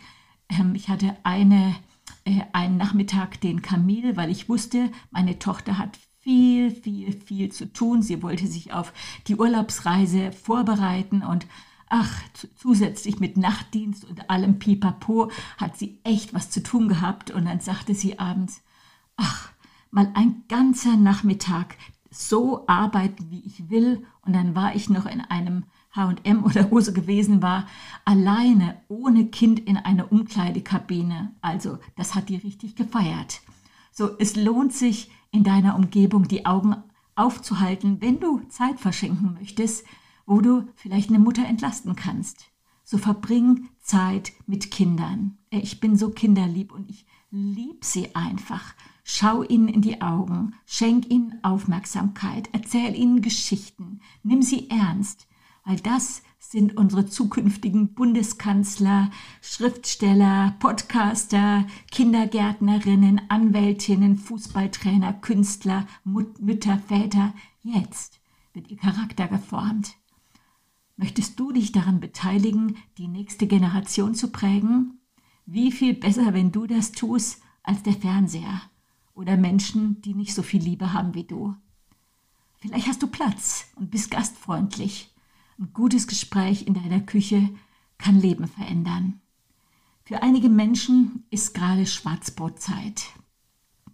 Ähm, 0.49 0.75
ich 0.75 0.89
hatte 0.89 1.17
eine, 1.23 1.77
äh, 2.25 2.41
einen 2.53 2.77
Nachmittag 2.77 3.41
den 3.41 3.63
Kamel, 3.63 4.17
weil 4.17 4.31
ich 4.31 4.49
wusste, 4.49 4.91
meine 5.11 5.39
Tochter 5.39 5.79
hat 5.79 5.97
viel, 6.27 6.73
viel, 6.73 7.13
viel 7.13 7.53
zu 7.53 7.73
tun. 7.73 8.03
Sie 8.03 8.21
wollte 8.21 8.49
sich 8.49 8.73
auf 8.73 8.93
die 9.29 9.37
Urlaubsreise 9.37 10.33
vorbereiten 10.33 11.23
und 11.23 11.47
ach, 11.89 12.21
zusätzlich 12.57 13.21
mit 13.21 13.37
Nachtdienst 13.37 14.05
und 14.05 14.29
allem 14.29 14.59
Pipapo 14.59 15.31
hat 15.57 15.79
sie 15.79 16.01
echt 16.03 16.35
was 16.35 16.51
zu 16.51 16.65
tun 16.65 16.89
gehabt. 16.89 17.31
Und 17.31 17.45
dann 17.45 17.61
sagte 17.61 17.95
sie 17.95 18.19
abends, 18.19 18.61
ach, 19.17 19.51
mal 19.93 20.11
ein 20.15 20.43
ganzer 20.49 20.97
Nachmittag 20.97 21.77
so 22.11 22.67
arbeiten, 22.67 23.31
wie 23.31 23.45
ich 23.47 23.71
will. 23.71 24.05
Und 24.23 24.33
dann 24.33 24.57
war 24.57 24.75
ich 24.75 24.91
noch 24.91 25.07
in 25.07 25.21
einem 25.21 25.63
H&M 25.95 26.43
oder 26.45 26.73
wo 26.73 26.81
sie 26.81 26.93
gewesen 26.93 27.41
war, 27.41 27.69
alleine, 28.05 28.83
ohne 28.89 29.27
Kind 29.27 29.61
in 29.61 29.77
einer 29.77 30.11
Umkleidekabine. 30.11 31.37
Also, 31.41 31.79
das 31.95 32.17
hat 32.17 32.31
die 32.31 32.37
richtig 32.37 32.75
gefeiert. 32.75 33.43
So, 33.93 34.11
es 34.19 34.35
lohnt 34.35 34.73
sich, 34.73 35.09
in 35.37 35.45
deiner 35.45 35.77
Umgebung 35.77 36.27
die 36.29 36.47
Augen 36.47 36.77
aufzuhalten, 37.15 38.01
wenn 38.01 38.21
du 38.21 38.41
Zeit 38.49 38.81
verschenken 38.81 39.35
möchtest, 39.35 39.85
wo 40.25 40.41
du 40.41 40.65
vielleicht 40.75 41.11
eine 41.11 41.19
Mutter 41.19 41.45
entlasten 41.45 41.95
kannst. 41.95 42.47
So 42.85 42.99
verbring 42.99 43.69
Zeit 43.81 44.33
mit 44.47 44.71
Kindern. 44.71 45.37
Ich 45.51 45.79
bin 45.79 45.97
so 45.97 46.11
kinderlieb 46.11 46.73
und 46.73 46.89
ich 46.89 47.07
lieb 47.31 47.85
sie 47.85 48.15
einfach. 48.15 48.75
Schau 49.05 49.43
ihnen 49.43 49.69
in 49.69 49.83
die 49.83 50.01
Augen, 50.01 50.55
schenk 50.65 51.11
ihnen 51.11 51.39
Aufmerksamkeit, 51.45 52.49
erzähl 52.53 52.95
ihnen 52.95 53.21
Geschichten, 53.21 54.01
nimm 54.23 54.43
sie 54.43 54.71
ernst, 54.71 55.29
weil 55.65 55.77
das 55.77 56.23
sind 56.51 56.77
unsere 56.77 57.07
zukünftigen 57.07 57.95
Bundeskanzler, 57.95 59.11
Schriftsteller, 59.41 60.55
Podcaster, 60.59 61.67
Kindergärtnerinnen, 61.91 63.21
Anwältinnen, 63.29 64.17
Fußballtrainer, 64.17 65.13
Künstler, 65.15 65.87
Mut 66.05 66.41
Mütter, 66.41 66.79
Väter. 66.79 67.35
Jetzt 67.63 68.21
wird 68.53 68.71
ihr 68.71 68.77
Charakter 68.77 69.29
geformt. 69.29 69.95
Möchtest 70.97 71.39
du 71.39 71.53
dich 71.53 71.73
daran 71.73 72.01
beteiligen, 72.01 72.77
die 72.97 73.09
nächste 73.09 73.47
Generation 73.47 74.15
zu 74.15 74.29
prägen? 74.29 75.01
Wie 75.45 75.73
viel 75.73 75.95
besser, 75.95 76.33
wenn 76.33 76.53
du 76.53 76.67
das 76.67 76.93
tust, 76.93 77.43
als 77.63 77.83
der 77.83 77.95
Fernseher 77.95 78.63
oder 79.15 79.37
Menschen, 79.37 80.01
die 80.03 80.15
nicht 80.15 80.35
so 80.35 80.43
viel 80.43 80.63
Liebe 80.63 80.93
haben 80.93 81.15
wie 81.15 81.25
du. 81.25 81.55
Vielleicht 82.59 82.87
hast 82.87 83.03
du 83.03 83.09
Platz 83.09 83.67
und 83.75 83.91
bist 83.91 84.11
gastfreundlich 84.11 85.13
ein 85.59 85.73
gutes 85.73 86.07
Gespräch 86.07 86.67
in 86.67 86.75
deiner 86.75 87.01
Küche 87.01 87.49
kann 87.99 88.21
Leben 88.21 88.47
verändern. 88.47 89.21
Für 90.05 90.23
einige 90.23 90.49
Menschen 90.49 91.25
ist 91.31 91.55
gerade 91.55 91.87
Schwarzbrotzeit, 91.87 93.07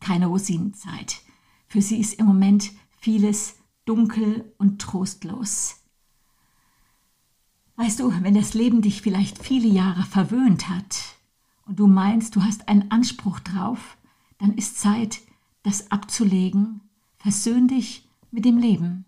keine 0.01 0.27
Rosinenzeit. 0.27 1.21
Für 1.69 1.81
sie 1.81 1.99
ist 1.99 2.15
im 2.15 2.27
Moment 2.27 2.71
vieles 2.99 3.57
dunkel 3.85 4.53
und 4.59 4.81
trostlos. 4.81 5.77
Weißt 7.77 8.01
du, 8.01 8.13
wenn 8.23 8.35
das 8.35 8.55
Leben 8.55 8.83
dich 8.83 9.01
vielleicht 9.01 9.43
viele 9.43 9.69
Jahre 9.69 10.03
verwöhnt 10.03 10.69
hat 10.69 10.99
und 11.67 11.79
du 11.79 11.87
meinst, 11.87 12.37
du 12.37 12.43
hast 12.43 12.69
einen 12.69 12.91
Anspruch 12.91 13.41
drauf, 13.41 13.97
dann 14.39 14.55
ist 14.55 14.79
Zeit, 14.79 15.21
das 15.63 15.91
abzulegen. 15.91 16.81
Versöhn 17.17 17.69
dich 17.69 18.07
mit 18.31 18.45
dem 18.45 18.59
Leben. 18.59 19.05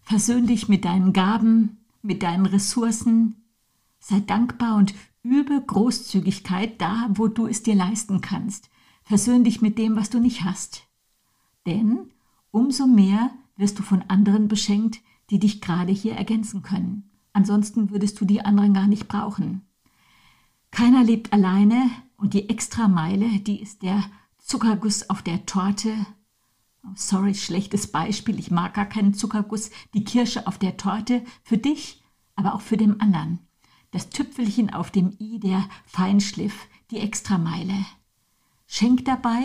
Versöhn 0.00 0.46
dich 0.46 0.68
mit 0.68 0.84
deinen 0.84 1.12
Gaben, 1.12 1.78
mit 2.02 2.22
deinen 2.22 2.46
Ressourcen. 2.46 3.44
Sei 3.98 4.20
dankbar 4.20 4.76
und 4.76 4.94
übe 5.22 5.60
Großzügigkeit 5.60 6.80
da, 6.80 7.08
wo 7.10 7.28
du 7.28 7.46
es 7.46 7.62
dir 7.62 7.74
leisten 7.74 8.20
kannst. 8.20 8.68
Versöhn 9.04 9.44
dich 9.44 9.62
mit 9.62 9.78
dem, 9.78 9.96
was 9.96 10.10
du 10.10 10.20
nicht 10.20 10.44
hast. 10.44 10.86
Denn 11.66 12.10
umso 12.50 12.86
mehr 12.86 13.30
wirst 13.56 13.78
du 13.78 13.82
von 13.82 14.02
anderen 14.08 14.48
beschenkt, 14.48 15.00
die 15.30 15.38
dich 15.38 15.60
gerade 15.60 15.92
hier 15.92 16.14
ergänzen 16.14 16.62
können. 16.62 17.10
Ansonsten 17.32 17.90
würdest 17.90 18.20
du 18.20 18.24
die 18.24 18.44
anderen 18.44 18.74
gar 18.74 18.86
nicht 18.86 19.08
brauchen. 19.08 19.62
Keiner 20.70 21.04
lebt 21.04 21.32
alleine 21.32 21.90
und 22.16 22.34
die 22.34 22.48
Extrameile, 22.48 23.40
die 23.40 23.60
ist 23.60 23.82
der 23.82 24.04
Zuckerguss 24.38 25.08
auf 25.08 25.22
der 25.22 25.46
Torte. 25.46 25.94
Oh, 26.84 26.92
sorry, 26.94 27.34
schlechtes 27.34 27.90
Beispiel, 27.90 28.38
ich 28.38 28.50
mag 28.50 28.74
gar 28.74 28.86
keinen 28.86 29.14
Zuckerguss. 29.14 29.70
Die 29.94 30.04
Kirsche 30.04 30.46
auf 30.46 30.58
der 30.58 30.76
Torte 30.76 31.24
für 31.42 31.58
dich, 31.58 32.02
aber 32.34 32.54
auch 32.54 32.60
für 32.60 32.76
den 32.76 33.00
anderen. 33.00 33.40
Das 33.90 34.10
Tüpfelchen 34.10 34.72
auf 34.72 34.90
dem 34.90 35.16
i, 35.20 35.38
der 35.38 35.68
Feinschliff, 35.86 36.68
die 36.90 36.98
Extrameile. 36.98 37.84
Schenk 38.66 39.04
dabei, 39.04 39.42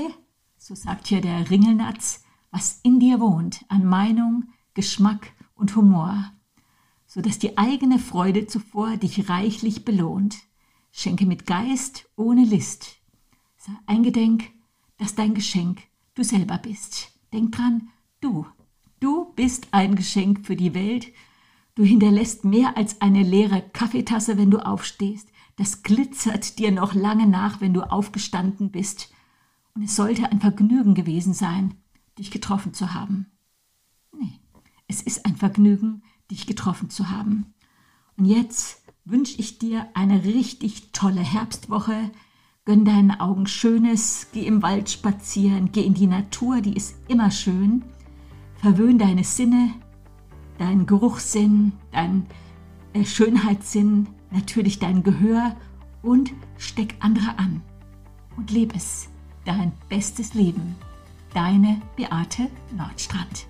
so 0.58 0.74
sagt 0.74 1.08
hier 1.08 1.22
der 1.22 1.50
Ringelnatz, 1.50 2.24
was 2.50 2.80
in 2.84 3.00
dir 3.00 3.20
wohnt 3.20 3.66
an 3.68 3.86
Meinung, 3.86 4.46
Geschmack 4.74 5.34
und 5.54 5.76
Humor 5.76 6.32
so 7.08 7.22
dass 7.22 7.40
die 7.40 7.58
eigene 7.58 8.00
Freude 8.00 8.46
zuvor 8.46 8.98
dich 8.98 9.30
reichlich 9.30 9.86
belohnt. 9.86 10.38
Schenke 10.92 11.26
mit 11.26 11.46
Geist, 11.46 12.08
ohne 12.16 12.44
List. 12.44 12.98
Sei 13.58 13.72
eingedenk, 13.86 14.52
dass 14.98 15.16
dein 15.16 15.34
Geschenk 15.34 15.82
du 16.14 16.24
selber 16.24 16.58
bist. 16.58 17.17
Denk 17.34 17.54
dran, 17.54 17.90
du, 18.22 18.46
du 19.00 19.34
bist 19.36 19.68
ein 19.72 19.96
Geschenk 19.96 20.46
für 20.46 20.56
die 20.56 20.74
Welt. 20.74 21.08
Du 21.76 21.84
hinterlässt 21.84 22.44
mehr 22.44 22.78
als 22.78 23.02
eine 23.02 23.24
leere 23.24 23.62
Kaffeetasse, 23.62 24.38
wenn 24.38 24.52
du 24.52 24.60
aufstehst. 24.60 25.30
Das 25.58 25.84
glitzert 25.84 26.60
dir 26.60 26.72
noch 26.72 26.94
lange 26.94 27.28
nach, 27.28 27.62
wenn 27.62 27.74
du 27.74 27.82
aufgestanden 27.82 28.72
bist. 28.72 29.12
Und 29.74 29.84
es 29.84 29.96
sollte 29.96 30.32
ein 30.32 30.40
Vergnügen 30.40 30.96
gewesen 30.96 31.34
sein, 31.34 31.76
dich 32.18 32.32
getroffen 32.32 32.74
zu 32.74 32.94
haben. 32.94 33.28
Nee, 34.12 34.40
es 34.88 35.02
ist 35.02 35.26
ein 35.26 35.36
Vergnügen, 35.36 36.04
dich 36.32 36.48
getroffen 36.48 36.90
zu 36.90 37.10
haben. 37.10 37.54
Und 38.18 38.26
jetzt 38.26 38.82
wünsche 39.06 39.40
ich 39.40 39.60
dir 39.60 39.88
eine 39.94 40.24
richtig 40.24 40.92
tolle 40.92 41.22
Herbstwoche. 41.22 42.12
Gönn 42.68 42.84
deinen 42.84 43.18
Augen 43.18 43.48
Schönes, 43.48 44.28
geh 44.34 44.46
im 44.46 44.62
Wald 44.62 44.90
spazieren, 44.90 45.72
geh 45.72 45.84
in 45.84 45.94
die 45.94 46.06
Natur, 46.06 46.60
die 46.60 46.76
ist 46.76 46.98
immer 47.08 47.32
schön. 47.32 47.86
Verwöhn 48.56 49.00
deine 49.00 49.24
Sinne, 49.24 49.72
deinen 50.58 50.86
Geruchssinn, 50.86 51.72
deinen 51.94 52.26
äh, 52.92 53.06
Schönheitssinn, 53.06 54.10
natürlich 54.32 54.80
dein 54.80 55.02
Gehör 55.02 55.56
und 56.02 56.34
steck 56.58 56.96
andere 57.00 57.40
an. 57.40 57.62
Und 58.36 58.52
lebe 58.52 58.76
es, 58.76 59.08
dein 59.46 59.72
bestes 59.88 60.34
Leben. 60.34 60.76
Deine 61.34 61.82
Beate 61.96 62.50
Nordstrand. 62.76 63.48